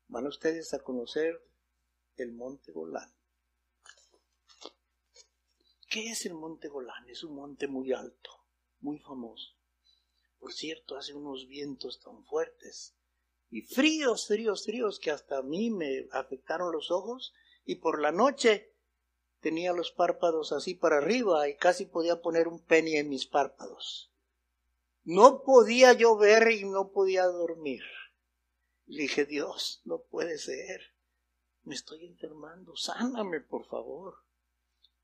Van 0.09 0.27
ustedes 0.27 0.75
a 0.75 0.81
conocer 0.81 1.43
el 2.17 2.33
monte 2.33 2.73
Golán. 2.73 3.15
¿Qué 5.89 6.11
es 6.11 6.27
el 6.27 6.35
monte 6.35 6.69
Golán? 6.69 7.09
Es 7.09 7.25
un 7.25 7.35
monte 7.35 7.67
muy 7.67 7.93
alto, 7.93 8.31
muy 8.81 8.99
famoso. 8.99 9.55
Por 10.39 10.53
cierto, 10.53 10.97
hace 10.97 11.15
unos 11.15 11.49
vientos 11.49 12.01
tan 12.01 12.25
fuertes 12.27 12.95
y 13.51 13.63
fríos, 13.63 14.27
fríos, 14.27 14.65
fríos 14.65 14.99
que 14.99 15.11
hasta 15.11 15.39
a 15.39 15.43
mí 15.43 15.71
me 15.71 16.07
afectaron 16.13 16.73
los 16.73 16.91
ojos 16.91 17.35
y 17.65 17.77
por 17.77 18.01
la 18.01 18.13
noche 18.13 18.73
tenía 19.41 19.73
los 19.73 19.93
párpados 19.93 20.53
así 20.53 20.75
para 20.75 20.99
arriba 20.99 21.49
y 21.49 21.57
casi 21.57 21.87
podía 21.87 22.21
poner 22.21 22.49
un 22.49 22.61
penny 22.61 22.97
en 22.97 23.09
mis 23.09 23.27
párpados. 23.27 24.11
No 25.05 25.43
podía 25.43 25.93
yo 25.95 26.17
ver 26.17 26.51
y 26.51 26.65
no 26.65 26.91
podía 26.91 27.25
dormir. 27.25 27.83
Dije, 28.87 29.25
Dios, 29.25 29.81
no 29.85 30.01
puede 30.01 30.39
ser. 30.39 30.81
Me 31.63 31.75
estoy 31.75 32.05
enfermando. 32.05 32.77
Sáname, 32.77 33.41
por 33.41 33.67
favor. 33.67 34.17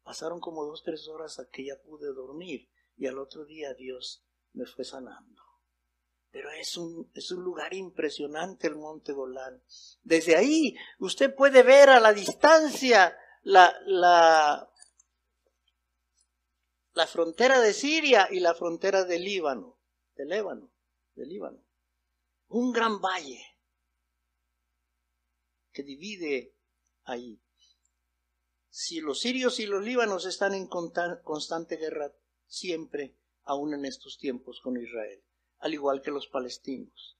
Pasaron 0.03 0.41
como 0.41 0.65
dos, 0.65 0.83
tres 0.83 1.09
horas 1.09 1.39
a 1.39 1.49
que 1.49 1.65
ya 1.65 1.81
pude 1.81 2.13
dormir 2.13 2.69
y 2.97 3.07
al 3.07 3.19
otro 3.19 3.45
día 3.45 3.73
Dios 3.75 4.23
me 4.53 4.67
fue 4.67 4.85
sanando. 4.85 5.44
Pero 6.35 6.51
es 6.51 6.77
un, 6.77 7.09
es 7.15 7.31
un 7.31 7.45
lugar 7.45 7.73
impresionante 7.75 8.67
el 8.67 8.75
Monte 8.75 9.13
Golán. 9.13 9.63
Desde 10.03 10.35
ahí 10.35 10.75
usted 10.99 11.33
puede 11.33 11.63
ver 11.63 11.91
a 11.91 12.01
la 12.01 12.13
distancia 12.13 13.17
la, 13.45 13.73
la, 13.87 14.69
la 16.93 17.07
frontera 17.07 17.61
de 17.61 17.73
Siria 17.73 18.27
y 18.33 18.41
la 18.41 18.53
frontera 18.57 19.05
del 19.05 19.23
Líbano, 19.23 19.79
del 20.17 20.31
Líbano, 20.31 20.73
del 21.15 21.29
Líbano. 21.29 21.65
Un 22.49 22.73
gran 22.73 23.01
valle 23.01 23.41
que 25.71 25.85
divide 25.85 26.57
ahí. 27.05 27.41
Si 28.71 28.99
los 28.99 29.21
sirios 29.21 29.61
y 29.61 29.67
los 29.67 29.85
líbanos 29.85 30.27
están 30.27 30.53
en 30.55 30.67
constante 30.67 31.77
guerra 31.77 32.13
siempre, 32.49 33.15
aún 33.45 33.73
en 33.73 33.85
estos 33.85 34.19
tiempos 34.19 34.61
con 34.61 34.77
Israel, 34.77 35.23
al 35.65 35.73
igual 35.73 36.03
que 36.03 36.11
los 36.11 36.27
palestinos. 36.27 37.19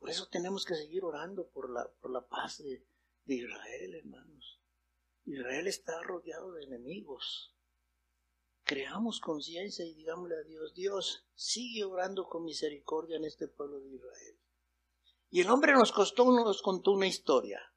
Por 0.00 0.10
eso 0.10 0.28
tenemos 0.28 0.64
que 0.64 0.74
seguir 0.74 1.04
orando 1.04 1.48
por 1.50 1.70
la, 1.70 1.88
por 2.00 2.10
la 2.10 2.26
paz 2.26 2.58
de, 2.58 2.84
de 3.24 3.34
Israel, 3.36 3.94
hermanos. 3.94 4.60
Israel 5.24 5.68
está 5.68 6.02
rodeado 6.02 6.50
de 6.54 6.64
enemigos. 6.64 7.54
Creamos 8.64 9.20
conciencia 9.20 9.84
y 9.84 9.94
digámosle 9.94 10.34
a 10.34 10.42
Dios, 10.42 10.74
Dios, 10.74 11.28
sigue 11.36 11.84
orando 11.84 12.28
con 12.28 12.42
misericordia 12.42 13.18
en 13.18 13.24
este 13.24 13.46
pueblo 13.46 13.78
de 13.78 13.94
Israel. 13.94 14.40
Y 15.30 15.42
el 15.42 15.50
hombre 15.50 15.74
nos, 15.74 15.92
costó, 15.92 16.24
nos 16.24 16.60
contó 16.60 16.90
una 16.90 17.06
historia. 17.06 17.72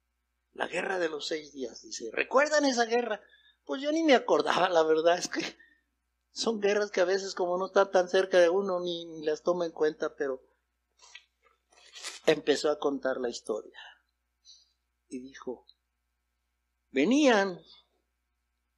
La 0.53 0.65
guerra 0.65 0.97
de 0.97 1.09
los 1.09 1.27
seis 1.27 1.53
días, 1.53 1.83
dice. 1.83 2.09
¿Recuerdan 2.13 2.65
esa 2.65 2.85
guerra? 2.85 3.21
Pues 3.63 3.79
yo 3.79 3.91
ni 3.91 4.01
me 4.01 4.15
acordaba, 4.15 4.69
la 4.69 4.81
verdad 4.81 5.19
es 5.19 5.27
que 5.27 5.41
son 6.31 6.59
guerras 6.59 6.91
que 6.91 7.01
a 7.01 7.05
veces 7.05 7.33
como 7.33 7.57
no 7.57 7.67
está 7.67 7.91
tan 7.91 8.09
cerca 8.09 8.39
de 8.39 8.49
uno 8.49 8.79
ni, 8.79 9.23
las 9.23 9.43
toma 9.43 9.65
en 9.65 9.71
cuenta, 9.71 10.15
pero 10.15 10.41
empezó 12.25 12.69
a 12.69 12.79
contar 12.79 13.17
la 13.17 13.29
historia. 13.29 13.79
Y 15.07 15.19
dijo, 15.19 15.65
venían 16.91 17.61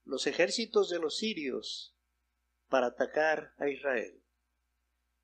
los 0.05 0.27
ejércitos 0.27 0.89
de 0.89 0.99
los 0.99 1.17
sirios 1.17 1.95
para 2.69 2.87
atacar 2.87 3.53
a 3.57 3.67
Israel. 3.69 4.23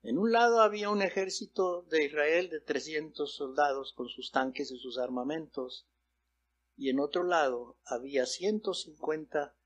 En 0.02 0.18
un 0.18 0.30
lado 0.30 0.60
había 0.60 0.90
un 0.90 1.02
ejército 1.02 1.82
de 1.82 2.04
Israel 2.04 2.50
de 2.50 2.60
300 2.60 3.34
soldados 3.34 3.92
con 3.94 4.08
sus 4.08 4.30
tanques 4.30 4.70
y 4.70 4.78
sus 4.78 4.98
armamentos, 4.98 5.88
y 6.76 6.90
en 6.90 7.00
otro 7.00 7.24
lado 7.24 7.78
había 7.84 8.24
150 8.24 9.57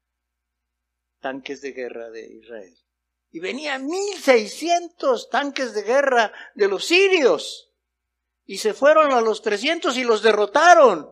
tanques 1.22 1.62
de 1.62 1.72
guerra 1.72 2.10
de 2.10 2.30
Israel. 2.30 2.76
Y 3.30 3.40
venían 3.40 3.86
1600 3.86 5.30
tanques 5.30 5.72
de 5.72 5.82
guerra 5.82 6.30
de 6.54 6.68
los 6.68 6.84
sirios. 6.84 7.70
Y 8.44 8.58
se 8.58 8.74
fueron 8.74 9.12
a 9.12 9.22
los 9.22 9.40
300 9.40 9.96
y 9.96 10.04
los 10.04 10.22
derrotaron. 10.22 11.10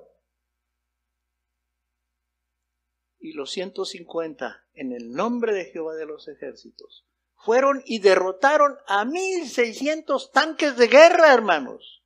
Y 3.18 3.32
los 3.32 3.50
150, 3.52 4.66
en 4.74 4.92
el 4.92 5.12
nombre 5.12 5.54
de 5.54 5.66
Jehová 5.66 5.94
de 5.94 6.04
los 6.04 6.28
ejércitos, 6.28 7.06
fueron 7.36 7.82
y 7.86 8.00
derrotaron 8.00 8.76
a 8.86 9.06
1600 9.06 10.30
tanques 10.32 10.76
de 10.76 10.88
guerra, 10.88 11.32
hermanos. 11.32 12.02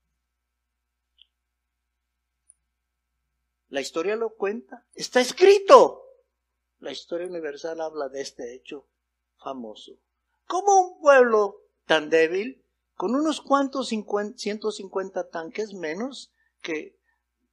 La 3.69 3.81
historia 3.81 4.15
lo 4.15 4.35
cuenta. 4.35 4.87
Está 4.95 5.21
escrito. 5.21 6.04
La 6.85 6.93
historia 6.93 7.27
universal 7.27 7.81
habla 7.81 8.11
de 8.11 8.21
este 8.21 8.55
hecho 8.55 8.87
famoso. 9.39 9.99
¿Cómo 10.47 10.83
un 10.83 11.01
pueblo 11.01 11.63
tan 11.87 12.11
débil, 12.11 12.63
con 12.95 13.15
unos 13.15 13.41
cuantos 13.41 13.89
150 13.89 15.31
tanques 15.31 15.73
menos 15.73 16.31
que 16.61 17.01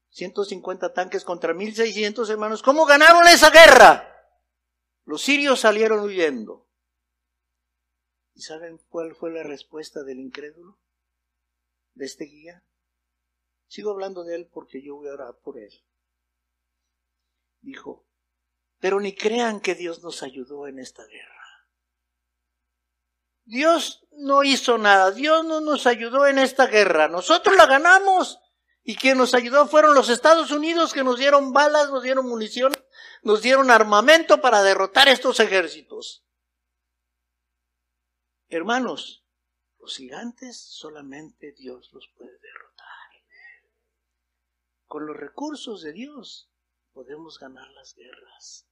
150 0.10 0.92
tanques 0.92 1.24
contra 1.24 1.54
1600 1.54 2.30
hermanos, 2.30 2.62
¿cómo 2.62 2.86
ganaron 2.86 3.26
esa 3.30 3.52
guerra? 3.52 4.06
Los 5.06 5.22
sirios 5.22 5.62
salieron 5.62 6.02
huyendo. 6.02 6.68
¿Y 8.34 8.42
saben 8.42 8.82
cuál 8.90 9.16
fue 9.16 9.32
la 9.32 9.44
respuesta 9.44 10.04
del 10.04 10.20
incrédulo? 10.20 10.78
De 11.94 12.04
este 12.04 12.26
guía. 12.26 12.66
Sigo 13.68 13.92
hablando 13.92 14.26
de 14.26 14.36
él 14.36 14.50
porque 14.52 14.82
yo 14.82 14.98
voy 14.98 15.08
a 15.08 15.14
orar 15.14 15.38
por 15.38 15.58
él 15.58 15.72
dijo, 17.62 18.06
pero 18.82 19.00
ni 19.00 19.16
crean 19.16 19.62
que 19.62 19.76
Dios 19.76 20.04
nos 20.04 20.24
ayudó 20.24 20.68
en 20.68 20.80
esta 20.80 21.06
guerra. 21.06 21.32
Dios 23.46 24.06
no 24.12 24.44
hizo 24.44 24.78
nada, 24.78 25.12
Dios 25.12 25.46
no 25.46 25.62
nos 25.62 25.86
ayudó 25.86 26.26
en 26.26 26.40
esta 26.40 26.66
guerra, 26.66 27.08
nosotros 27.08 27.56
la 27.56 27.68
ganamos 27.68 28.40
y 28.84 28.96
quien 28.96 29.18
nos 29.18 29.36
ayudó 29.36 29.68
fueron 29.68 29.94
los 29.94 30.10
Estados 30.10 30.52
Unidos 30.52 30.94
que 30.94 31.04
nos 31.04 31.20
dieron 31.20 31.54
balas, 31.54 31.92
nos 31.92 32.02
dieron 32.02 32.28
munición, 32.28 32.74
nos 33.22 33.42
dieron 33.44 33.70
armamento 33.70 34.42
para 34.42 34.64
derrotar 34.64 35.08
estos 35.08 35.40
ejércitos. 35.40 36.26
Hermanos, 38.50 39.24
los 39.78 39.96
gigantes 39.96 40.60
solamente 40.60 41.52
Dios 41.52 41.92
los 41.94 42.10
puede 42.18 42.38
derrotar. 42.40 42.88
Con 44.88 45.06
los 45.06 45.16
recursos 45.16 45.84
de 45.84 45.94
Dios 45.94 46.50
podemos 46.94 47.38
ganar 47.38 47.70
las 47.72 47.94
guerras. 47.94 48.71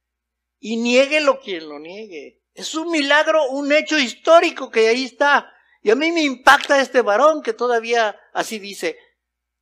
Y 0.60 1.20
lo 1.20 1.40
quien 1.40 1.68
lo 1.68 1.78
niegue. 1.78 2.42
Es 2.52 2.74
un 2.74 2.90
milagro, 2.90 3.48
un 3.50 3.72
hecho 3.72 3.98
histórico 3.98 4.70
que 4.70 4.88
ahí 4.88 5.06
está. 5.06 5.50
Y 5.82 5.90
a 5.90 5.96
mí 5.96 6.12
me 6.12 6.22
impacta 6.22 6.80
este 6.80 7.00
varón 7.00 7.42
que 7.42 7.54
todavía 7.54 8.20
así 8.34 8.58
dice, 8.58 8.98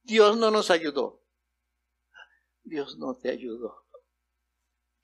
Dios 0.02 0.36
no 0.36 0.50
nos 0.50 0.70
ayudó. 0.70 1.22
Dios 2.64 2.98
no 2.98 3.14
te 3.14 3.30
ayudó. 3.30 3.86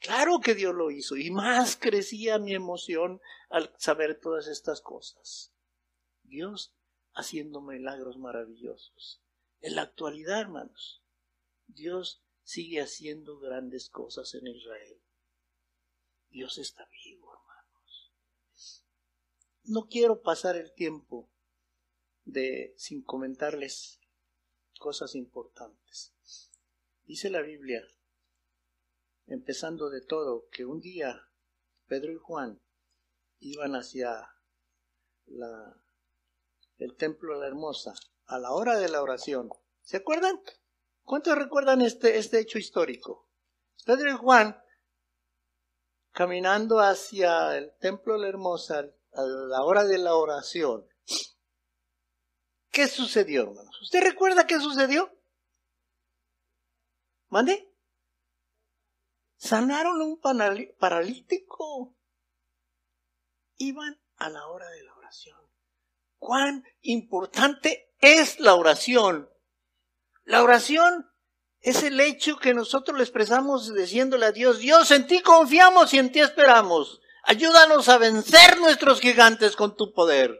Claro 0.00 0.40
que 0.40 0.54
Dios 0.54 0.74
lo 0.74 0.90
hizo 0.90 1.16
y 1.16 1.30
más 1.30 1.76
crecía 1.76 2.38
mi 2.38 2.54
emoción 2.54 3.22
al 3.48 3.72
saber 3.78 4.20
todas 4.20 4.48
estas 4.48 4.80
cosas. 4.82 5.54
Dios 6.24 6.74
haciendo 7.14 7.60
milagros 7.62 8.18
maravillosos. 8.18 9.22
En 9.60 9.76
la 9.76 9.82
actualidad, 9.82 10.40
hermanos, 10.40 11.02
Dios 11.66 12.22
sigue 12.42 12.82
haciendo 12.82 13.38
grandes 13.38 13.88
cosas 13.88 14.34
en 14.34 14.48
Israel. 14.48 15.00
Dios 16.34 16.58
está 16.58 16.84
vivo, 17.04 17.32
hermanos. 17.32 18.12
No 19.62 19.86
quiero 19.86 20.20
pasar 20.20 20.56
el 20.56 20.74
tiempo 20.74 21.30
de 22.24 22.74
sin 22.76 23.04
comentarles 23.04 24.00
cosas 24.80 25.14
importantes. 25.14 26.12
Dice 27.04 27.30
la 27.30 27.40
Biblia, 27.40 27.86
empezando 29.28 29.90
de 29.90 30.00
todo, 30.00 30.48
que 30.50 30.64
un 30.64 30.80
día 30.80 31.30
Pedro 31.86 32.10
y 32.10 32.16
Juan 32.16 32.60
iban 33.38 33.76
hacia 33.76 34.34
la, 35.26 35.80
el 36.78 36.96
templo 36.96 37.34
de 37.34 37.42
la 37.42 37.46
hermosa 37.46 37.94
a 38.26 38.40
la 38.40 38.50
hora 38.50 38.76
de 38.76 38.88
la 38.88 39.02
oración. 39.02 39.50
¿Se 39.82 39.98
acuerdan? 39.98 40.42
¿Cuántos 41.04 41.38
recuerdan 41.38 41.80
este, 41.80 42.18
este 42.18 42.40
hecho 42.40 42.58
histórico? 42.58 43.30
Pedro 43.86 44.10
y 44.10 44.16
Juan, 44.16 44.63
caminando 46.14 46.78
hacia 46.78 47.58
el 47.58 47.76
templo 47.80 48.14
de 48.14 48.20
la 48.20 48.28
hermosa 48.28 48.86
a 49.12 49.22
la 49.22 49.62
hora 49.64 49.84
de 49.84 49.98
la 49.98 50.14
oración, 50.14 50.88
¿qué 52.70 52.86
sucedió, 52.86 53.42
hermanos? 53.42 53.82
¿Usted 53.82 54.00
recuerda 54.00 54.46
qué 54.46 54.60
sucedió? 54.60 55.12
¿Mande? 57.28 57.68
Sanaron 59.36 60.00
un 60.00 60.20
paralítico. 60.78 61.96
Iban 63.56 64.00
a 64.16 64.30
la 64.30 64.46
hora 64.46 64.68
de 64.70 64.84
la 64.84 64.94
oración. 64.94 65.38
¿Cuán 66.18 66.64
importante 66.80 67.92
es 67.98 68.38
la 68.38 68.54
oración? 68.54 69.28
La 70.22 70.44
oración 70.44 71.10
es 71.64 71.82
el 71.82 71.98
hecho 71.98 72.36
que 72.36 72.52
nosotros 72.52 72.98
le 72.98 73.04
expresamos 73.04 73.74
diciéndole 73.74 74.26
a 74.26 74.32
Dios, 74.32 74.58
Dios, 74.58 74.90
en 74.90 75.06
ti 75.06 75.22
confiamos 75.22 75.94
y 75.94 75.98
en 75.98 76.12
ti 76.12 76.20
esperamos. 76.20 77.00
Ayúdanos 77.22 77.88
a 77.88 77.96
vencer 77.96 78.58
nuestros 78.58 79.00
gigantes 79.00 79.56
con 79.56 79.74
tu 79.74 79.94
poder. 79.94 80.38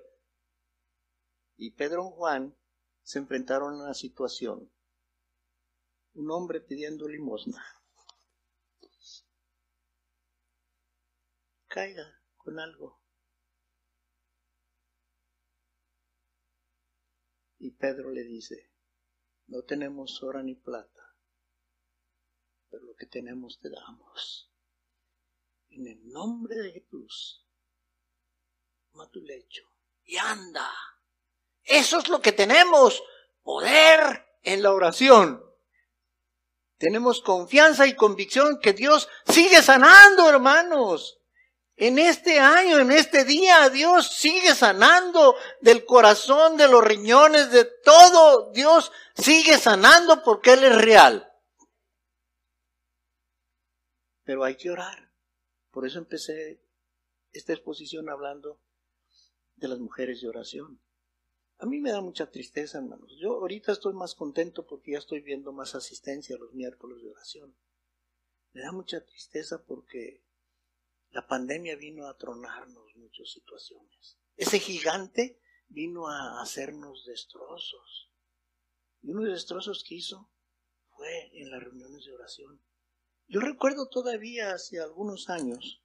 Y 1.57 1.71
Pedro 1.71 2.07
y 2.07 2.15
Juan 2.15 2.57
se 3.03 3.21
enfrentaron 3.21 3.73
a 3.73 3.85
una 3.85 3.95
situación. 3.95 4.71
Un 6.13 6.31
hombre 6.31 6.61
pidiendo 6.61 7.09
limosna. 7.09 7.65
Caiga 11.69 12.21
con 12.37 12.61
algo. 12.61 13.01
Y 17.59 17.71
Pedro 17.71 18.11
le 18.11 18.25
dice, 18.25 18.75
no 19.47 19.63
tenemos 19.63 20.23
oro 20.23 20.43
ni 20.43 20.55
plata, 20.55 21.14
pero 22.75 22.87
lo 22.87 22.97
que 22.97 23.07
tenemos 23.07 23.61
te 23.61 23.71
damos. 23.71 24.51
En 25.69 25.87
el 25.87 26.11
nombre 26.11 26.57
de 26.57 26.73
Jesús, 26.73 27.47
toma 28.91 29.09
tu 29.11 29.21
lecho 29.21 29.63
y 30.05 30.17
anda. 30.17 30.73
Eso 31.63 31.99
es 31.99 32.09
lo 32.09 32.21
que 32.21 32.33
tenemos, 32.33 33.01
poder 33.45 34.27
en 34.43 34.61
la 34.65 34.73
oración. 34.73 35.41
Tenemos 36.77 37.21
confianza 37.21 37.87
y 37.87 37.95
convicción 37.95 38.59
que 38.59 38.73
Dios 38.73 39.09
sigue 39.25 39.63
sanando, 39.63 40.29
hermanos. 40.29 41.21
En 41.77 42.01
este 42.01 42.41
año, 42.41 42.81
en 42.81 42.91
este 42.91 43.25
día, 43.25 43.69
Dios 43.69 44.17
sigue 44.17 44.53
sanando 44.53 45.37
del 45.61 45.85
corazón, 45.85 46.57
de 46.57 46.67
los 46.67 46.83
riñones, 46.83 47.53
de 47.53 47.67
todo. 47.67 48.51
Dios 48.51 48.91
sigue 49.15 49.59
sanando 49.59 50.25
porque 50.25 50.55
Él 50.55 50.65
es 50.65 50.77
real. 50.77 51.31
Pero 54.25 54.45
hay 54.45 54.57
que 54.57 54.71
orar. 54.71 55.13
Por 55.71 55.87
eso 55.87 55.99
empecé 55.99 56.63
esta 57.33 57.53
exposición 57.53 58.09
hablando 58.09 58.61
de 59.57 59.69
las 59.69 59.79
mujeres 59.79 60.21
de 60.21 60.29
oración. 60.29 60.81
A 61.59 61.67
mí 61.67 61.81
me 61.81 61.91
da 61.91 62.01
mucha 62.01 62.31
tristeza, 62.31 62.79
hermanos. 62.79 63.13
Yo 63.21 63.35
ahorita 63.35 63.73
estoy 63.73 63.95
más 63.95 64.15
contento 64.15 64.67
porque 64.67 64.93
ya 64.93 64.99
estoy 64.99 65.21
viendo 65.21 65.53
más 65.53 65.75
asistencia 65.75 66.37
a 66.37 66.39
los 66.39 66.53
miércoles 66.53 67.03
de 67.03 67.11
oración. 67.11 67.57
Me 68.53 68.63
da 68.63 68.73
mucha 68.73 69.05
tristeza 69.05 69.65
porque 69.65 70.25
la 71.11 71.27
pandemia 71.27 71.77
vino 71.77 72.07
a 72.07 72.17
tronarnos 72.17 72.97
muchas 72.97 73.31
situaciones. 73.31 74.19
Ese 74.37 74.59
gigante 74.59 75.41
vino 75.69 76.09
a 76.09 76.43
hacernos 76.43 77.05
destrozos. 77.05 78.11
Y 79.03 79.11
uno 79.11 79.23
de 79.23 79.29
los 79.29 79.39
destrozos 79.39 79.85
que 79.85 79.97
hizo 79.97 80.31
fue 80.97 81.31
en 81.41 81.51
las 81.51 81.63
reuniones 81.63 82.05
de 82.05 82.13
oración. 82.13 82.61
Yo 83.27 83.41
recuerdo 83.41 83.89
todavía 83.89 84.53
hace 84.53 84.81
algunos 84.81 85.29
años 85.31 85.83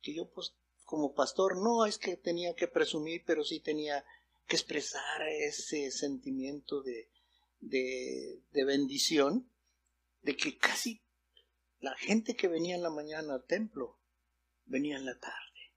que 0.00 0.14
yo 0.14 0.30
pues, 0.30 0.54
como 0.84 1.14
pastor 1.14 1.56
no 1.56 1.86
es 1.86 1.98
que 1.98 2.16
tenía 2.16 2.54
que 2.54 2.68
presumir, 2.68 3.24
pero 3.26 3.42
sí 3.42 3.60
tenía 3.60 4.04
que 4.46 4.56
expresar 4.56 5.22
ese 5.28 5.90
sentimiento 5.90 6.82
de, 6.82 7.10
de, 7.60 8.42
de 8.52 8.64
bendición, 8.64 9.50
de 10.20 10.36
que 10.36 10.58
casi 10.58 11.02
la 11.80 11.96
gente 11.96 12.36
que 12.36 12.48
venía 12.48 12.74
en 12.74 12.82
la 12.82 12.90
mañana 12.90 13.34
al 13.34 13.44
templo 13.44 13.98
venía 14.66 14.96
en 14.96 15.06
la 15.06 15.18
tarde. 15.18 15.74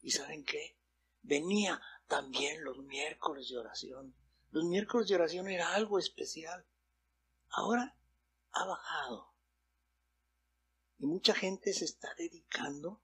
¿Y 0.00 0.12
saben 0.12 0.44
qué? 0.44 0.78
Venía 1.22 1.80
también 2.06 2.64
los 2.64 2.78
miércoles 2.78 3.48
de 3.48 3.58
oración. 3.58 4.14
Los 4.50 4.64
miércoles 4.64 5.08
de 5.08 5.16
oración 5.16 5.48
era 5.48 5.74
algo 5.74 5.98
especial. 5.98 6.66
Ahora 7.48 7.97
ha 8.58 8.66
bajado. 8.66 9.34
Y 10.98 11.06
mucha 11.06 11.34
gente 11.34 11.72
se 11.72 11.84
está 11.84 12.14
dedicando 12.16 13.00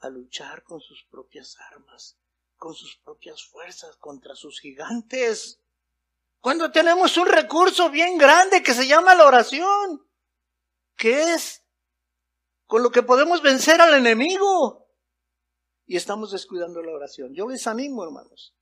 a 0.00 0.08
luchar 0.08 0.62
con 0.62 0.80
sus 0.80 1.04
propias 1.10 1.56
armas, 1.72 2.18
con 2.56 2.74
sus 2.74 2.96
propias 2.96 3.44
fuerzas 3.44 3.96
contra 3.96 4.34
sus 4.36 4.60
gigantes. 4.60 5.60
Cuando 6.40 6.70
tenemos 6.70 7.16
un 7.16 7.26
recurso 7.26 7.90
bien 7.90 8.16
grande 8.16 8.62
que 8.62 8.74
se 8.74 8.86
llama 8.86 9.14
la 9.16 9.26
oración, 9.26 10.08
que 10.96 11.34
es 11.34 11.64
con 12.66 12.82
lo 12.82 12.90
que 12.90 13.02
podemos 13.02 13.42
vencer 13.42 13.80
al 13.80 13.94
enemigo. 13.94 14.86
Y 15.86 15.96
estamos 15.96 16.30
descuidando 16.30 16.82
la 16.82 16.92
oración. 16.92 17.34
Yo 17.34 17.48
les 17.48 17.66
animo, 17.66 18.04
hermanos, 18.04 18.54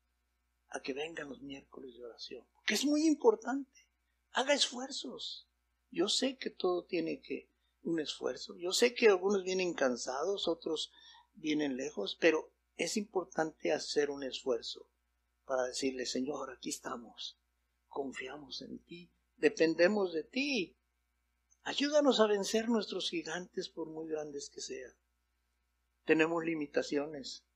a 0.69 0.81
que 0.81 0.95
vengan 0.95 1.29
los 1.29 1.43
miércoles 1.43 1.97
de 1.97 2.05
oración, 2.05 2.47
que 2.65 2.75
es 2.75 2.85
muy 2.87 3.07
importante. 3.07 3.87
Haga 4.33 4.55
esfuerzos. 4.55 5.46
Yo 5.97 6.11
sé 6.11 6.37
que 6.37 6.51
todo 6.51 6.85
tiene 6.85 7.23
que 7.23 7.49
un 7.83 8.01
esfuerzo. 8.01 8.55
Yo 8.59 8.73
sé 8.73 8.93
que 8.93 9.09
algunos 9.09 9.45
vienen 9.45 9.73
cansados, 9.73 10.47
otros 10.47 10.93
vienen 11.33 11.79
lejos, 11.79 12.19
pero 12.21 12.53
es 12.77 12.99
importante 12.99 13.73
hacer 13.73 14.11
un 14.11 14.23
esfuerzo 14.23 14.91
para 15.47 15.63
decirle, 15.63 16.05
Señor, 16.05 16.51
aquí 16.51 16.69
estamos, 16.69 17.41
confiamos 17.89 18.61
en 18.61 18.79
ti, 18.81 19.11
dependemos 19.37 20.13
de 20.13 20.25
ti. 20.25 20.77
Ayúdanos 21.63 22.21
a 22.21 22.27
vencer 22.27 22.69
nuestros 22.69 23.09
gigantes 23.09 23.71
por 23.71 23.89
muy 23.89 24.07
grandes 24.07 24.51
que 24.51 24.61
sean. 24.61 24.95
Tenemos 26.05 26.45
limitaciones. 26.45 27.47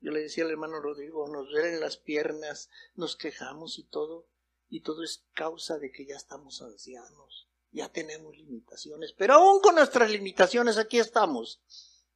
Yo 0.00 0.10
le 0.10 0.20
decía 0.20 0.44
al 0.44 0.50
hermano 0.52 0.80
Rodrigo, 0.80 1.28
nos 1.28 1.50
duelen 1.50 1.80
las 1.80 1.98
piernas, 1.98 2.70
nos 2.94 3.14
quejamos 3.14 3.78
y 3.78 3.84
todo, 3.84 4.26
y 4.70 4.80
todo 4.80 5.02
es 5.02 5.26
causa 5.34 5.78
de 5.78 5.92
que 5.92 6.06
ya 6.06 6.16
estamos 6.16 6.62
ancianos, 6.62 7.49
ya 7.72 7.90
tenemos 7.90 8.36
limitaciones, 8.36 9.12
pero 9.12 9.34
aún 9.34 9.60
con 9.60 9.76
nuestras 9.76 10.10
limitaciones 10.10 10.76
aquí 10.76 10.98
estamos. 10.98 11.60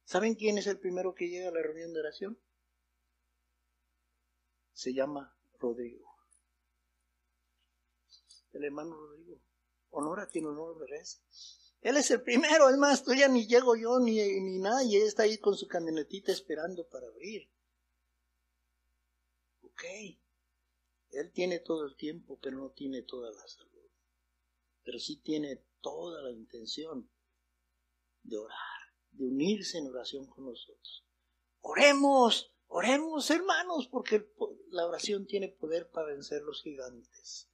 ¿Saben 0.03 0.35
quién 0.35 0.57
es 0.57 0.67
el 0.67 0.79
primero 0.79 1.15
que 1.15 1.29
llega 1.29 1.49
a 1.49 1.51
la 1.51 1.61
reunión 1.61 1.93
de 1.93 1.99
oración? 1.99 2.39
Se 4.73 4.93
llama 4.93 5.35
Rodrigo. 5.59 6.05
El 8.53 8.65
hermano 8.65 8.95
Rodrigo. 8.95 9.41
Honor 9.91 10.19
a 10.19 10.27
quien 10.27 10.45
honor 10.45 10.77
merece. 10.77 11.19
Él 11.81 11.97
es 11.97 12.11
el 12.11 12.21
primero, 12.21 12.69
es 12.69 12.77
más, 12.77 13.03
ya 13.05 13.27
ni 13.27 13.47
llego 13.47 13.75
yo 13.75 13.99
ni, 13.99 14.15
ni 14.41 14.95
él 14.95 15.03
está 15.03 15.23
ahí 15.23 15.37
con 15.37 15.55
su 15.55 15.67
camionetita 15.67 16.31
esperando 16.31 16.87
para 16.87 17.07
abrir. 17.07 17.49
Ok. 19.61 19.83
Él 21.11 21.31
tiene 21.31 21.59
todo 21.59 21.85
el 21.85 21.95
tiempo, 21.95 22.37
pero 22.41 22.57
no 22.57 22.71
tiene 22.71 23.03
toda 23.03 23.31
la 23.31 23.47
salud. 23.47 23.74
Pero 24.85 24.97
sí 24.99 25.17
tiene 25.17 25.65
toda 25.81 26.21
la 26.21 26.31
intención 26.31 27.11
de 28.23 28.37
orar 28.37 28.85
de 29.17 29.25
unirse 29.25 29.77
en 29.77 29.87
oración 29.87 30.27
con 30.27 30.45
nosotros. 30.45 31.05
Oremos, 31.61 32.51
oremos 32.67 33.29
hermanos, 33.31 33.87
porque 33.87 34.29
la 34.69 34.85
oración 34.85 35.25
tiene 35.25 35.49
poder 35.49 35.89
para 35.89 36.07
vencer 36.07 36.41
los 36.43 36.61
gigantes. 36.61 37.49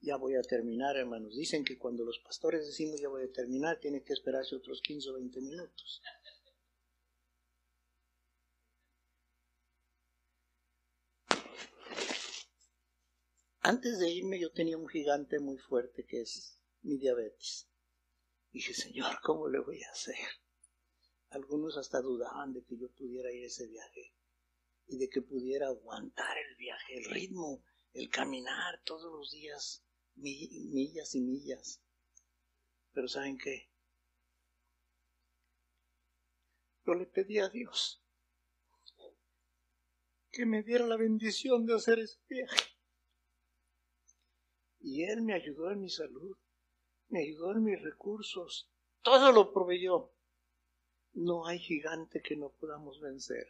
Ya 0.00 0.16
voy 0.16 0.34
a 0.36 0.42
terminar, 0.42 0.96
hermanos. 0.96 1.34
Dicen 1.34 1.64
que 1.64 1.78
cuando 1.78 2.04
los 2.04 2.18
pastores 2.20 2.66
decimos 2.66 3.00
ya 3.00 3.08
voy 3.08 3.24
a 3.24 3.32
terminar, 3.32 3.78
tiene 3.80 4.02
que 4.02 4.12
esperarse 4.12 4.54
otros 4.54 4.80
15 4.82 5.10
o 5.10 5.14
20 5.14 5.40
minutos. 5.40 6.02
Antes 13.66 13.98
de 13.98 14.08
irme 14.08 14.38
yo 14.38 14.52
tenía 14.52 14.78
un 14.78 14.86
gigante 14.86 15.40
muy 15.40 15.58
fuerte 15.58 16.06
que 16.06 16.20
es 16.20 16.56
mi 16.82 16.98
diabetes. 16.98 17.68
Dije, 18.52 18.72
Señor, 18.72 19.18
¿cómo 19.24 19.48
le 19.48 19.58
voy 19.58 19.82
a 19.82 19.90
hacer? 19.90 20.14
Algunos 21.30 21.76
hasta 21.76 22.00
dudaban 22.00 22.52
de 22.52 22.62
que 22.62 22.78
yo 22.78 22.88
pudiera 22.92 23.32
ir 23.32 23.44
ese 23.44 23.66
viaje 23.66 24.14
y 24.86 24.98
de 24.98 25.08
que 25.08 25.20
pudiera 25.20 25.66
aguantar 25.66 26.38
el 26.38 26.54
viaje, 26.54 26.96
el 26.96 27.06
ritmo, 27.06 27.64
el 27.92 28.08
caminar 28.08 28.80
todos 28.84 29.12
los 29.12 29.32
días, 29.32 29.84
millas 30.14 31.16
y 31.16 31.22
millas. 31.22 31.82
Pero 32.92 33.08
¿saben 33.08 33.36
qué? 33.36 33.68
Yo 36.86 36.94
le 36.94 37.06
pedí 37.06 37.40
a 37.40 37.48
Dios 37.48 38.00
que 40.30 40.46
me 40.46 40.62
diera 40.62 40.86
la 40.86 40.96
bendición 40.96 41.66
de 41.66 41.74
hacer 41.74 41.98
ese 41.98 42.20
viaje. 42.28 42.75
Y 44.86 45.02
Él 45.02 45.22
me 45.22 45.34
ayudó 45.34 45.72
en 45.72 45.80
mi 45.80 45.90
salud 45.90 46.36
me 47.08 47.20
ayudó 47.22 47.52
en 47.52 47.64
mis 47.64 47.80
recursos, 47.80 48.68
todo 49.02 49.32
lo 49.32 49.52
proveyó. 49.52 50.12
No 51.12 51.46
hay 51.46 51.58
gigante 51.58 52.20
que 52.20 52.36
no 52.36 52.50
podamos 52.50 53.00
vencer. 53.00 53.48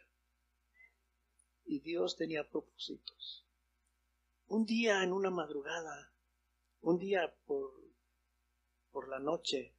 Y 1.65 1.79
Dios 1.79 2.15
tenía 2.15 2.47
propósitos. 2.47 3.45
Un 4.47 4.65
día 4.65 5.03
en 5.03 5.11
una 5.11 5.29
madrugada, 5.29 6.13
un 6.81 6.97
día 6.97 7.35
por, 7.45 7.73
por 8.91 9.09
la 9.09 9.19
noche, 9.19 9.73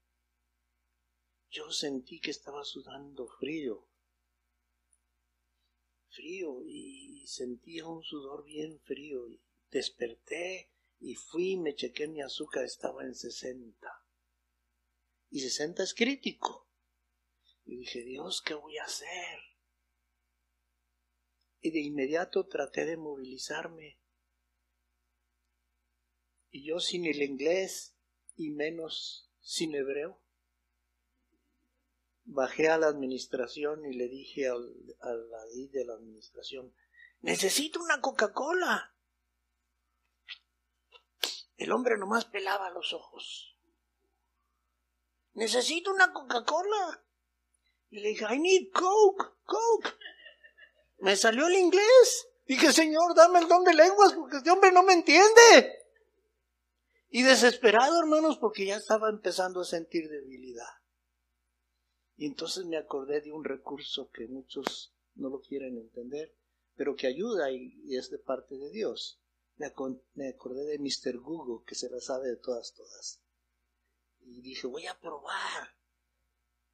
yo 1.51 1.71
sentí 1.71 2.21
que 2.21 2.31
estaba 2.31 2.65
sudando 2.65 3.27
frío. 3.27 3.87
Frío 6.11 6.63
y 6.67 7.27
sentía 7.27 7.87
un 7.87 8.03
sudor 8.03 8.45
bien 8.45 8.79
frío 8.81 9.29
y 9.29 9.41
desperté 9.71 10.69
Y 11.01 11.15
fui 11.15 11.57
me 11.57 11.75
chequé 11.75 12.09
mi 12.09 12.23
azúcar, 12.23 12.65
estaba 12.65 13.05
en 13.05 13.15
60. 13.15 13.89
Y 15.31 15.41
60 15.41 15.83
es 15.83 15.95
crítico. 15.95 16.69
Y 17.65 17.77
dije, 17.79 18.03
Dios, 18.03 18.43
¿qué 18.43 18.55
voy 18.55 18.79
a 18.79 18.85
hacer? 18.85 19.39
Y 21.61 21.71
de 21.71 21.81
inmediato 21.81 22.47
traté 22.47 22.87
de 22.87 22.97
movilizarme. 22.97 24.01
Y 26.51 26.67
yo 26.67 26.81
sin 26.81 27.05
el 27.05 27.23
inglés 27.23 27.97
y 28.37 28.51
menos 28.51 29.31
sin 29.41 29.75
hebreo, 29.75 30.23
bajé 32.25 32.69
a 32.69 32.79
la 32.79 32.89
administración 32.89 33.85
y 33.87 33.97
le 33.97 34.09
dije 34.09 34.49
al, 34.49 34.75
al 35.01 35.71
de 35.71 35.85
la 35.85 35.95
administración, 35.95 36.75
necesito 37.21 37.81
una 37.81 38.01
Coca-Cola. 38.01 38.95
El 41.59 41.73
hombre 41.73 41.99
nomás 41.99 42.25
pelaba 42.25 42.71
los 42.71 42.95
ojos. 42.95 43.57
Necesito 45.35 45.93
una 45.93 46.13
Coca-Cola. 46.13 47.05
Y 47.91 48.01
le 48.01 48.09
dije, 48.09 48.25
I 48.31 48.39
need 48.39 48.73
Coke, 48.73 49.25
Coke. 49.45 49.91
Me 50.99 51.17
salió 51.17 51.47
el 51.47 51.55
inglés. 51.55 52.29
Dije, 52.47 52.73
Señor, 52.73 53.15
dame 53.15 53.41
el 53.41 53.49
don 53.49 53.63
de 53.65 53.75
lenguas 53.75 54.15
porque 54.15 54.39
este 54.39 54.51
hombre 54.51 54.73
no 54.73 54.83
me 54.83 54.95
entiende. 54.95 55.85
Y 57.11 57.23
desesperado, 57.23 58.01
hermanos, 58.01 58.39
porque 58.39 58.67
ya 58.67 58.77
estaba 58.77 59.11
empezando 59.11 59.61
a 59.61 59.65
sentir 59.65 60.09
debilidad. 60.09 60.79
Y 62.17 62.27
entonces 62.27 62.65
me 62.65 62.77
acordé 62.77 63.21
de 63.21 63.33
un 63.33 63.45
recurso 63.45 64.11
que 64.11 64.27
muchos 64.27 64.95
no 65.15 65.29
lo 65.29 65.41
quieren 65.41 65.77
entender, 65.77 66.35
pero 66.75 66.97
que 66.97 67.07
ayuda 67.07 67.51
y, 67.51 67.95
es 67.97 68.11
de 68.11 68.19
parte 68.19 68.57
de 68.57 68.71
Dios. 68.71 69.21
Me, 69.59 70.29
acordé 70.29 70.65
de 70.65 70.79
Mr. 70.79 71.19
Google, 71.19 71.65
que 71.67 71.75
se 71.75 71.91
la 71.91 72.01
sabe 72.01 72.29
de 72.29 72.37
todas, 72.37 72.75
todas. 72.75 73.21
Y 74.21 74.41
dije, 74.41 74.67
voy 74.69 74.87
a 74.87 74.99
probar 74.99 75.77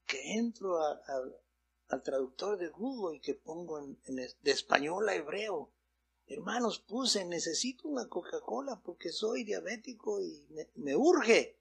que 0.07 0.35
entro 0.35 0.78
al 0.78 2.03
traductor 2.03 2.59
de 2.59 2.68
Google 2.68 3.16
y 3.16 3.20
que 3.20 3.35
pongo 3.35 3.78
en, 3.78 3.99
de 4.07 4.51
español 4.51 5.09
a 5.09 5.14
hebreo. 5.14 5.72
Hermanos, 6.26 6.78
puse, 6.78 7.24
necesito 7.24 7.89
una 7.89 8.09
Coca-Cola 8.09 8.80
porque 8.82 9.11
soy 9.11 9.45
diabético 9.45 10.20
y 10.20 10.47
me, 10.76 10.97
urge. 10.97 11.59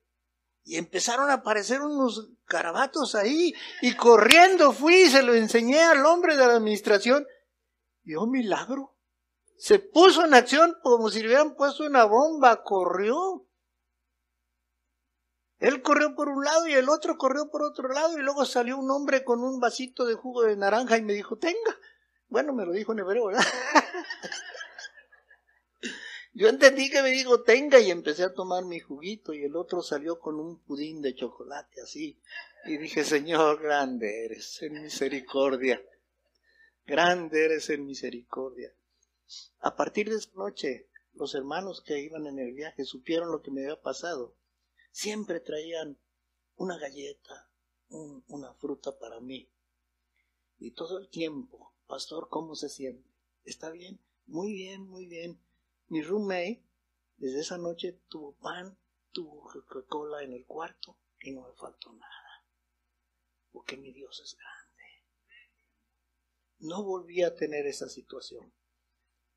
Y 0.66 0.78
empezaron 0.78 1.30
a 1.30 1.36
aparecer 1.36 1.82
unos 1.82 2.30
carabatos 2.46 3.16
ahí 3.16 3.54
y 3.82 3.96
corriendo 3.96 4.72
fui 4.72 4.96
y 5.04 5.10
se 5.10 5.22
lo 5.22 5.34
enseñé 5.34 5.82
al 5.82 6.06
hombre 6.06 6.38
de 6.38 6.48
la 6.48 6.56
administración. 6.56 7.26
Y 8.04 8.16
oh 8.16 8.26
milagro, 8.26 8.93
se 9.58 9.80
puso 9.80 10.26
en 10.26 10.34
acción 10.34 10.78
como 10.82 11.10
si 11.10 11.22
le 11.22 11.28
hubieran 11.28 11.56
puesto 11.56 11.84
una 11.84 12.06
bomba, 12.06 12.64
corrió. 12.64 13.48
Él 15.60 15.82
corrió 15.82 16.14
por 16.16 16.28
un 16.28 16.44
lado 16.44 16.68
y 16.68 16.74
el 16.74 16.90
otro 16.90 17.18
corrió 17.18 17.50
por 17.50 17.64
otro 17.64 17.88
lado 17.88 18.18
y 18.18 18.22
luego 18.22 18.44
salió 18.46 18.78
un 18.78 18.92
hombre 18.92 19.24
con 19.24 19.44
un 19.44 19.60
vasito 19.60 20.06
de 20.06 20.16
jugo 20.16 20.44
de 20.44 20.58
naranja 20.58 20.98
y 20.98 21.02
me 21.02 21.14
dijo, 21.14 21.38
tenga. 21.38 21.80
Bueno, 22.28 22.52
me 22.54 22.66
lo 22.66 22.74
dijo 22.74 22.92
en 22.92 23.00
hebreo, 23.00 23.28
¿verdad? 23.28 23.44
Yo 26.34 26.50
entendí 26.50 26.90
que 26.90 27.04
me 27.04 27.12
dijo, 27.12 27.44
tenga 27.44 27.80
y 27.80 27.92
empecé 27.92 28.24
a 28.24 28.34
tomar 28.34 28.66
mi 28.66 28.80
juguito 28.80 29.34
y 29.34 29.44
el 29.44 29.56
otro 29.56 29.84
salió 29.84 30.20
con 30.20 30.40
un 30.40 30.60
pudín 30.64 31.02
de 31.02 31.14
chocolate 31.14 31.82
así. 31.82 32.20
Y 32.66 32.78
dije, 32.78 33.04
Señor, 33.04 33.62
grande 33.62 34.26
eres 34.26 34.62
en 34.64 34.82
misericordia. 34.82 35.82
Grande 36.86 37.46
eres 37.46 37.70
en 37.70 37.86
misericordia. 37.86 38.74
A 39.60 39.76
partir 39.76 40.10
de 40.10 40.16
esa 40.16 40.32
noche, 40.36 40.90
los 41.14 41.36
hermanos 41.36 41.82
que 41.82 42.00
iban 42.00 42.28
en 42.28 42.40
el 42.40 42.54
viaje 42.54 42.86
supieron 42.86 43.32
lo 43.32 43.42
que 43.42 43.52
me 43.52 43.62
había 43.62 43.82
pasado 43.82 44.36
siempre 44.94 45.40
traían 45.40 45.98
una 46.56 46.78
galleta, 46.78 47.52
una 47.90 48.54
fruta 48.54 48.98
para 48.98 49.20
mí. 49.20 49.52
Y 50.60 50.72
todo 50.72 51.00
el 51.00 51.10
tiempo, 51.10 51.74
pastor, 51.88 52.30
¿cómo 52.30 52.56
se 52.56 52.70
siente? 52.70 53.10
¿Está 53.44 53.72
bien? 53.72 54.00
Muy 54.28 54.54
bien, 54.54 54.88
muy 54.88 55.08
bien. 55.08 55.42
Mi 55.88 56.02
roommate, 56.02 56.64
desde 57.18 57.42
esa 57.42 57.58
noche, 57.58 58.00
tuvo 58.08 58.34
pan, 58.36 58.78
tuvo 59.12 59.42
Coca-Cola 59.52 60.24
en 60.24 60.34
el 60.34 60.46
cuarto 60.46 60.98
y 61.22 61.32
no 61.32 61.48
me 61.48 61.54
faltó 61.56 61.92
nada. 61.92 62.46
Porque 63.52 63.76
mi 63.76 63.92
Dios 63.92 64.22
es 64.24 64.38
grande. 64.38 64.84
No 66.60 66.84
volví 66.84 67.24
a 67.24 67.36
tener 67.36 67.66
esa 67.66 67.90
situación. 67.90 68.54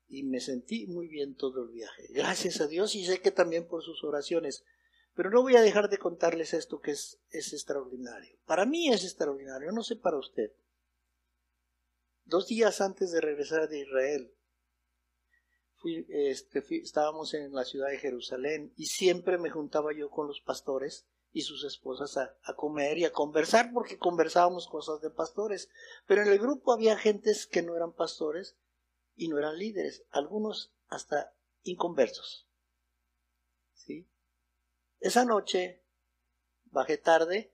Y 0.07 0.23
me 0.23 0.39
sentí 0.39 0.87
muy 0.87 1.07
bien 1.07 1.35
todo 1.35 1.63
el 1.63 1.69
viaje. 1.69 2.07
Gracias 2.09 2.61
a 2.61 2.67
Dios 2.67 2.95
y 2.95 3.05
sé 3.05 3.19
que 3.19 3.31
también 3.31 3.67
por 3.67 3.83
sus 3.83 4.03
oraciones. 4.03 4.63
Pero 5.13 5.29
no 5.29 5.41
voy 5.41 5.55
a 5.55 5.61
dejar 5.61 5.89
de 5.89 5.97
contarles 5.97 6.53
esto 6.53 6.79
que 6.79 6.91
es, 6.91 7.19
es 7.31 7.51
extraordinario. 7.51 8.37
Para 8.45 8.65
mí 8.65 8.89
es 8.89 9.03
extraordinario, 9.03 9.71
no 9.71 9.83
sé 9.83 9.95
para 9.95 10.17
usted. 10.17 10.51
Dos 12.23 12.47
días 12.47 12.81
antes 12.81 13.11
de 13.11 13.21
regresar 13.21 13.67
de 13.67 13.79
Israel, 13.79 14.33
este, 16.09 16.63
estábamos 16.81 17.33
en 17.33 17.53
la 17.53 17.63
ciudad 17.63 17.89
de 17.89 17.97
Jerusalén 17.97 18.73
y 18.75 18.87
siempre 18.87 19.37
me 19.37 19.49
juntaba 19.49 19.93
yo 19.93 20.09
con 20.09 20.27
los 20.27 20.41
pastores 20.41 21.07
y 21.31 21.41
sus 21.41 21.63
esposas 21.63 22.17
a, 22.17 22.35
a, 22.43 22.55
comer 22.55 22.97
y 22.97 23.05
a 23.05 23.11
conversar 23.11 23.71
porque 23.73 23.97
conversábamos 23.97 24.67
cosas 24.67 25.01
de 25.01 25.09
pastores. 25.09 25.69
Pero 26.05 26.23
en 26.23 26.29
el 26.29 26.39
grupo 26.39 26.73
había 26.73 26.97
gentes 26.97 27.47
que 27.47 27.61
no 27.61 27.75
eran 27.75 27.93
pastores 27.93 28.57
y 29.17 29.27
no 29.27 29.37
eran 29.37 29.57
líderes, 29.57 30.05
algunos 30.11 30.71
hasta 30.87 31.33
inconversos. 31.63 32.47
¿Sí? 33.73 34.07
Esa 34.99 35.25
noche 35.25 35.83
bajé 36.65 36.97
tarde, 36.97 37.51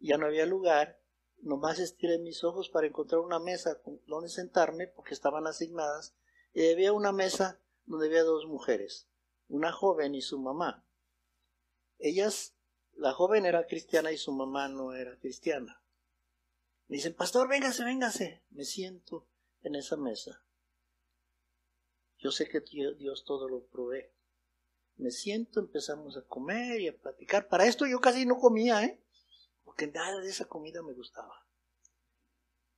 ya 0.00 0.18
no 0.18 0.26
había 0.26 0.46
lugar, 0.46 1.00
nomás 1.42 1.78
estiré 1.78 2.18
mis 2.18 2.42
ojos 2.42 2.70
para 2.70 2.86
encontrar 2.86 3.20
una 3.20 3.38
mesa 3.38 3.80
donde 4.06 4.28
sentarme 4.28 4.88
porque 4.88 5.14
estaban 5.14 5.46
asignadas 5.46 6.14
y 6.52 6.70
había 6.70 6.92
una 6.92 7.12
mesa 7.12 7.60
donde 7.84 8.06
había 8.06 8.24
dos 8.24 8.46
mujeres, 8.46 9.08
una 9.48 9.70
joven 9.70 10.14
y 10.14 10.22
su 10.22 10.38
mamá. 10.40 10.84
Ellas, 11.98 12.54
la 12.94 13.12
joven 13.12 13.46
era 13.46 13.66
cristiana 13.66 14.12
y 14.12 14.16
su 14.18 14.32
mamá 14.32 14.68
no 14.68 14.92
era 14.94 15.18
cristiana. 15.18 15.82
Me 16.88 16.96
dicen, 16.96 17.14
pastor, 17.14 17.48
véngase, 17.48 17.84
véngase. 17.84 18.42
Me 18.50 18.64
siento 18.64 19.26
en 19.62 19.76
esa 19.76 19.96
mesa. 19.96 20.44
Yo 22.22 22.30
sé 22.30 22.48
que 22.48 22.60
Dios 22.60 23.24
todo 23.24 23.48
lo 23.48 23.66
provee 23.66 24.10
me 24.96 25.10
siento, 25.10 25.60
empezamos 25.60 26.16
a 26.16 26.22
comer 26.22 26.80
y 26.80 26.88
a 26.88 26.96
platicar. 26.96 27.48
Para 27.48 27.66
esto 27.66 27.86
yo 27.86 28.00
casi 28.00 28.26
no 28.26 28.38
comía, 28.38 28.84
¿eh? 28.84 29.02
Porque 29.64 29.86
nada 29.86 30.20
de 30.20 30.28
esa 30.28 30.46
comida 30.46 30.82
me 30.82 30.92
gustaba. 30.92 31.46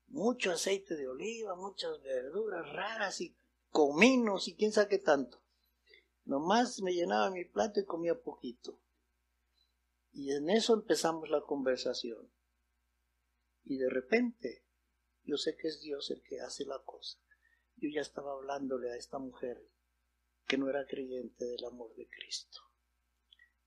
Mucho 0.08 0.52
aceite 0.52 0.96
de 0.96 1.08
oliva, 1.08 1.54
muchas 1.54 2.00
verduras 2.02 2.66
raras 2.72 3.20
y 3.20 3.36
cominos 3.70 4.48
y 4.48 4.54
quién 4.54 4.72
sabe 4.72 4.88
qué 4.88 4.98
tanto. 4.98 5.42
Nomás 6.24 6.80
me 6.80 6.94
llenaba 6.94 7.30
mi 7.30 7.44
plato 7.44 7.80
y 7.80 7.84
comía 7.84 8.18
poquito. 8.18 8.80
Y 10.12 10.30
en 10.32 10.48
eso 10.48 10.74
empezamos 10.74 11.28
la 11.28 11.42
conversación. 11.42 12.30
Y 13.64 13.76
de 13.78 13.90
repente, 13.90 14.64
yo 15.24 15.36
sé 15.36 15.56
que 15.56 15.68
es 15.68 15.80
Dios 15.80 16.10
el 16.10 16.22
que 16.22 16.40
hace 16.40 16.64
la 16.64 16.78
cosa. 16.78 17.18
Yo 17.76 17.88
ya 17.90 18.00
estaba 18.00 18.32
hablándole 18.32 18.90
a 18.90 18.96
esta 18.96 19.18
mujer 19.18 19.68
que 20.46 20.58
no 20.58 20.68
era 20.68 20.86
creyente 20.86 21.44
del 21.44 21.64
amor 21.64 21.94
de 21.94 22.08
Cristo. 22.08 22.60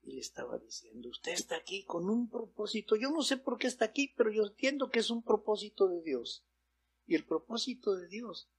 Y 0.03 0.13
le 0.13 0.21
estaba 0.21 0.57
diciendo, 0.57 1.09
usted 1.09 1.33
está 1.33 1.57
aquí 1.57 1.83
con 1.83 2.09
un 2.09 2.29
propósito. 2.29 2.95
Yo 2.95 3.09
no 3.09 3.23
sé 3.23 3.37
por 3.37 3.57
qué 3.57 3.67
está 3.67 3.85
aquí, 3.85 4.13
pero 4.15 4.31
yo 4.31 4.45
entiendo 4.45 4.89
que 4.89 4.99
es 4.99 5.09
un 5.09 5.23
propósito 5.23 5.87
de 5.87 6.01
Dios. 6.01 6.45
Y 7.05 7.15
el 7.15 7.25
propósito 7.25 7.95
de 7.95 8.07
Dios 8.07 8.49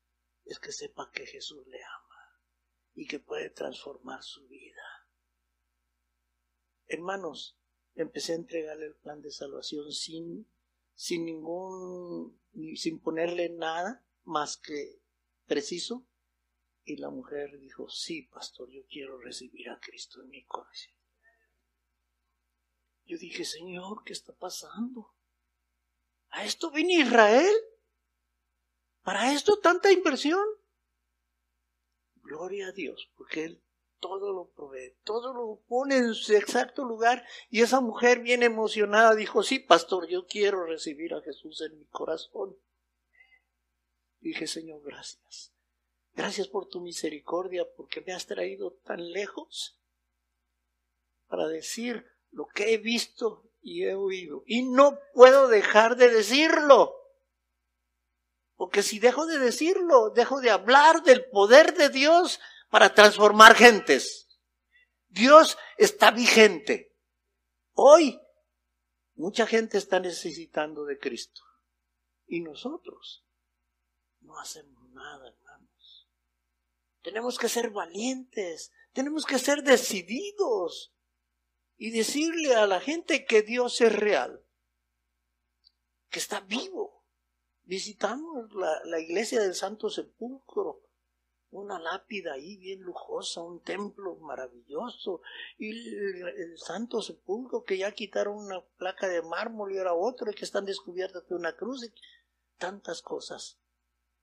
es 0.45 0.59
que 0.59 0.73
sepa 0.73 1.11
que 1.13 1.27
Jesús 1.27 1.67
le 1.67 1.83
ama 1.83 2.43
y 2.95 3.07
que 3.07 3.21
puede 3.21 3.51
transformar 3.51 4.23
su 4.23 4.47
vida. 4.49 4.83
Hermanos, 6.87 7.59
empecé 7.95 8.33
a 8.33 8.37
entregarle 8.37 8.87
el 8.87 8.97
plan 8.97 9.21
de 9.21 9.31
salvación 9.31 9.93
sin, 9.93 10.51
sin 10.95 11.25
ningún, 11.25 12.41
sin 12.77 13.01
ponerle 13.01 13.51
nada 13.51 14.07
más 14.25 14.57
que 14.57 15.01
preciso 15.49 16.07
y 16.85 16.97
la 16.97 17.11
mujer 17.11 17.59
dijo, 17.59 17.89
sí, 17.89 18.23
pastor, 18.23 18.71
yo 18.71 18.87
quiero 18.87 19.19
recibir 19.19 19.69
a 19.71 19.81
Cristo 19.81 20.23
en 20.23 20.29
mi 20.29 20.45
corazón. 20.45 20.95
Yo 23.05 23.19
dije, 23.19 23.45
Señor, 23.45 24.05
¿qué 24.05 24.13
está 24.13 24.35
pasando? 24.35 25.15
¿A 26.31 26.45
esto 26.45 26.71
vine 26.71 27.01
Israel? 27.01 27.55
¿Para 29.03 29.33
esto 29.33 29.59
tanta 29.59 29.91
inversión? 29.91 30.45
Gloria 32.17 32.69
a 32.69 32.73
Dios, 32.73 33.11
porque 33.17 33.45
Él 33.45 33.63
todo 34.01 34.33
lo 34.33 34.51
provee, 34.51 34.97
todo 35.05 35.33
lo 35.33 35.61
pone 35.67 35.97
en 35.97 36.15
su 36.15 36.35
exacto 36.35 36.85
lugar. 36.85 37.25
Y 37.51 37.63
esa 37.63 37.81
mujer 37.81 38.21
bien 38.21 38.43
emocionada 38.43 39.15
dijo, 39.15 39.43
sí, 39.43 39.59
pastor, 39.59 40.07
yo 40.09 40.27
quiero 40.27 40.65
recibir 40.65 41.15
a 41.15 41.23
Jesús 41.23 41.61
en 41.63 41.79
mi 41.79 41.87
corazón. 41.87 42.57
Dije, 44.21 44.47
Señor, 44.47 44.83
gracias. 44.83 45.53
Gracias 46.15 46.49
por 46.49 46.67
tu 46.67 46.81
misericordia, 46.81 47.65
porque 47.77 48.01
me 48.01 48.13
has 48.13 48.27
traído 48.27 48.73
tan 48.85 49.13
lejos 49.13 49.79
para 51.29 51.47
decir 51.47 52.05
lo 52.31 52.47
que 52.47 52.75
he 52.75 52.79
visto 52.79 53.49
y 53.61 53.85
he 53.85 53.95
oído. 53.95 54.43
Y 54.47 54.63
no 54.63 54.99
puedo 55.15 55.49
dejar 55.49 55.97
de 55.97 56.09
decirlo. 56.09 56.95
Porque 58.57 58.83
si 58.83 58.99
dejo 58.99 59.27
de 59.27 59.39
decirlo, 59.39 60.11
dejo 60.11 60.41
de 60.41 60.51
hablar 60.51 61.03
del 61.05 61.25
poder 61.27 61.75
de 61.75 61.91
Dios 61.91 62.41
para 62.71 62.93
transformar 62.93 63.55
gentes. 63.55 64.29
Dios 65.07 65.57
está 65.77 66.11
vigente. 66.11 66.97
Hoy 67.75 68.21
mucha 69.15 69.47
gente 69.47 69.79
está 69.79 70.01
necesitando 70.01 70.85
de 70.85 70.99
Cristo. 70.99 71.43
Y 72.27 72.41
nosotros 72.41 73.25
no 74.29 74.39
hacemos 74.39 74.89
nada, 74.91 75.27
hermanos. 75.27 76.09
Tenemos 77.03 77.39
que 77.39 77.49
ser 77.49 77.71
valientes, 77.71 78.73
tenemos 78.93 79.25
que 79.25 79.39
ser 79.39 79.63
decididos 79.63 80.95
y 81.79 81.91
decirle 81.91 82.55
a 82.55 82.67
la 82.67 82.81
gente 82.81 83.25
que 83.25 83.43
Dios 83.43 83.81
es 83.81 83.93
real, 83.93 84.45
que 86.11 86.19
está 86.19 86.41
vivo. 86.41 87.05
Visitamos 87.65 88.53
la, 88.53 89.01
iglesia 89.01 89.41
del 89.41 89.55
Santo 89.55 89.89
Sepulcro, 89.89 90.83
una 91.51 91.79
lápida 91.79 92.35
ahí 92.35 92.59
bien 92.59 92.81
lujosa, 92.81 93.41
un 93.43 93.63
templo 93.63 94.17
maravilloso, 94.17 95.23
y 95.57 95.71
el, 95.71 96.59
Santo 96.59 97.01
Sepulcro 97.01 97.65
que 97.65 97.79
ya 97.79 97.93
quitaron 97.93 98.37
una 98.37 98.63
placa 98.77 99.09
de 99.09 99.23
mármol 99.23 99.73
y 99.73 99.79
ahora 99.79 99.95
otro, 99.95 100.31
y 100.31 100.35
que 100.35 100.45
están 100.45 100.67
descubiertas 100.67 101.27
de 101.29 101.35
una 101.35 101.57
cruz, 101.57 101.85
y 101.85 101.93
tantas 102.59 103.01
cosas. 103.01 103.59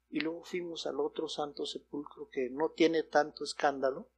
Y 0.09 0.19
luego 0.21 0.43
fuimos 0.43 0.85
al 0.87 0.99
otro 0.99 1.27
Santo 1.27 1.65
Sepulcro 1.65 2.29
que 2.29 2.49
no 2.49 2.69
tiene 2.71 3.03
tanto 3.03 3.43
escándalo, 3.43 4.09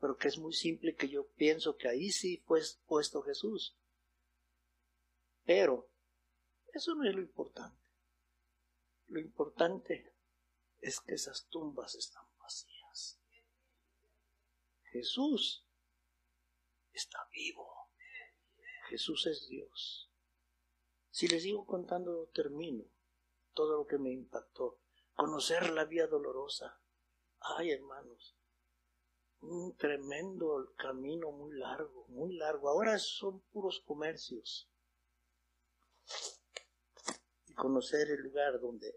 pero 0.00 0.16
que 0.16 0.28
es 0.28 0.38
muy 0.38 0.52
simple 0.52 0.94
que 0.94 1.08
yo 1.08 1.26
pienso 1.32 1.76
que 1.76 1.88
ahí 1.88 2.10
sí 2.10 2.42
fue 2.46 2.60
puesto 2.86 3.22
Jesús. 3.22 3.76
Pero 5.44 5.88
eso 6.72 6.94
no 6.94 7.08
es 7.08 7.14
lo 7.14 7.22
importante. 7.22 7.86
Lo 9.06 9.20
importante 9.20 10.12
es 10.80 11.00
que 11.00 11.14
esas 11.14 11.48
tumbas 11.48 11.94
están 11.94 12.24
vacías. 12.40 13.20
Jesús 14.90 15.64
está 16.92 17.18
vivo. 17.32 17.72
Jesús 18.88 19.26
es 19.26 19.48
Dios. 19.48 20.10
Si 21.10 21.28
les 21.28 21.42
sigo 21.42 21.64
contando, 21.66 22.28
termino 22.34 22.84
todo 23.54 23.78
lo 23.78 23.86
que 23.86 23.98
me 23.98 24.10
impactó. 24.10 24.78
Conocer 25.16 25.70
la 25.70 25.86
vía 25.86 26.06
dolorosa. 26.06 26.78
Ay, 27.40 27.70
hermanos, 27.70 28.36
un 29.40 29.74
tremendo 29.76 30.74
camino 30.76 31.32
muy 31.32 31.58
largo, 31.58 32.06
muy 32.08 32.36
largo. 32.36 32.68
Ahora 32.68 32.98
son 32.98 33.40
puros 33.52 33.80
comercios. 33.80 34.70
Y 37.46 37.54
conocer 37.54 38.10
el 38.10 38.20
lugar 38.22 38.60
donde 38.60 38.94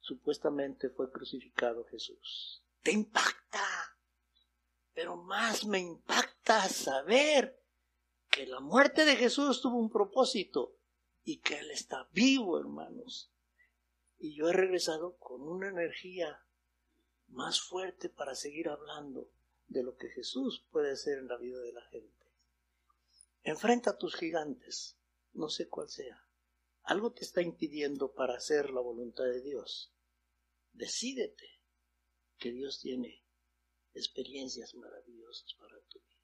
supuestamente 0.00 0.90
fue 0.90 1.10
crucificado 1.10 1.84
Jesús. 1.86 2.62
Te 2.82 2.92
impacta. 2.92 3.96
Pero 4.92 5.16
más 5.16 5.64
me 5.64 5.78
impacta 5.78 6.68
saber 6.68 7.62
que 8.30 8.46
la 8.46 8.60
muerte 8.60 9.06
de 9.06 9.16
Jesús 9.16 9.62
tuvo 9.62 9.78
un 9.78 9.90
propósito 9.90 10.76
y 11.24 11.38
que 11.38 11.58
Él 11.58 11.70
está 11.70 12.06
vivo, 12.12 12.58
hermanos. 12.58 13.32
Y 14.18 14.34
yo 14.34 14.48
he 14.48 14.52
regresado 14.52 15.16
con 15.18 15.42
una 15.42 15.68
energía 15.68 16.42
más 17.28 17.60
fuerte 17.60 18.08
para 18.08 18.34
seguir 18.34 18.68
hablando 18.68 19.30
de 19.68 19.82
lo 19.82 19.96
que 19.96 20.08
Jesús 20.08 20.66
puede 20.70 20.92
hacer 20.92 21.18
en 21.18 21.28
la 21.28 21.36
vida 21.36 21.60
de 21.60 21.72
la 21.72 21.82
gente. 21.86 22.26
Enfrenta 23.42 23.90
a 23.90 23.98
tus 23.98 24.16
gigantes, 24.16 24.98
no 25.32 25.48
sé 25.48 25.68
cuál 25.68 25.88
sea. 25.88 26.26
Algo 26.82 27.12
te 27.12 27.24
está 27.24 27.42
impidiendo 27.42 28.12
para 28.14 28.36
hacer 28.36 28.70
la 28.70 28.80
voluntad 28.80 29.24
de 29.24 29.42
Dios. 29.42 29.92
Decídete 30.72 31.60
que 32.38 32.52
Dios 32.52 32.80
tiene 32.80 33.24
experiencias 33.92 34.74
maravillosas 34.74 35.54
para 35.54 35.80
tu 35.88 36.00
vida. 36.00 36.15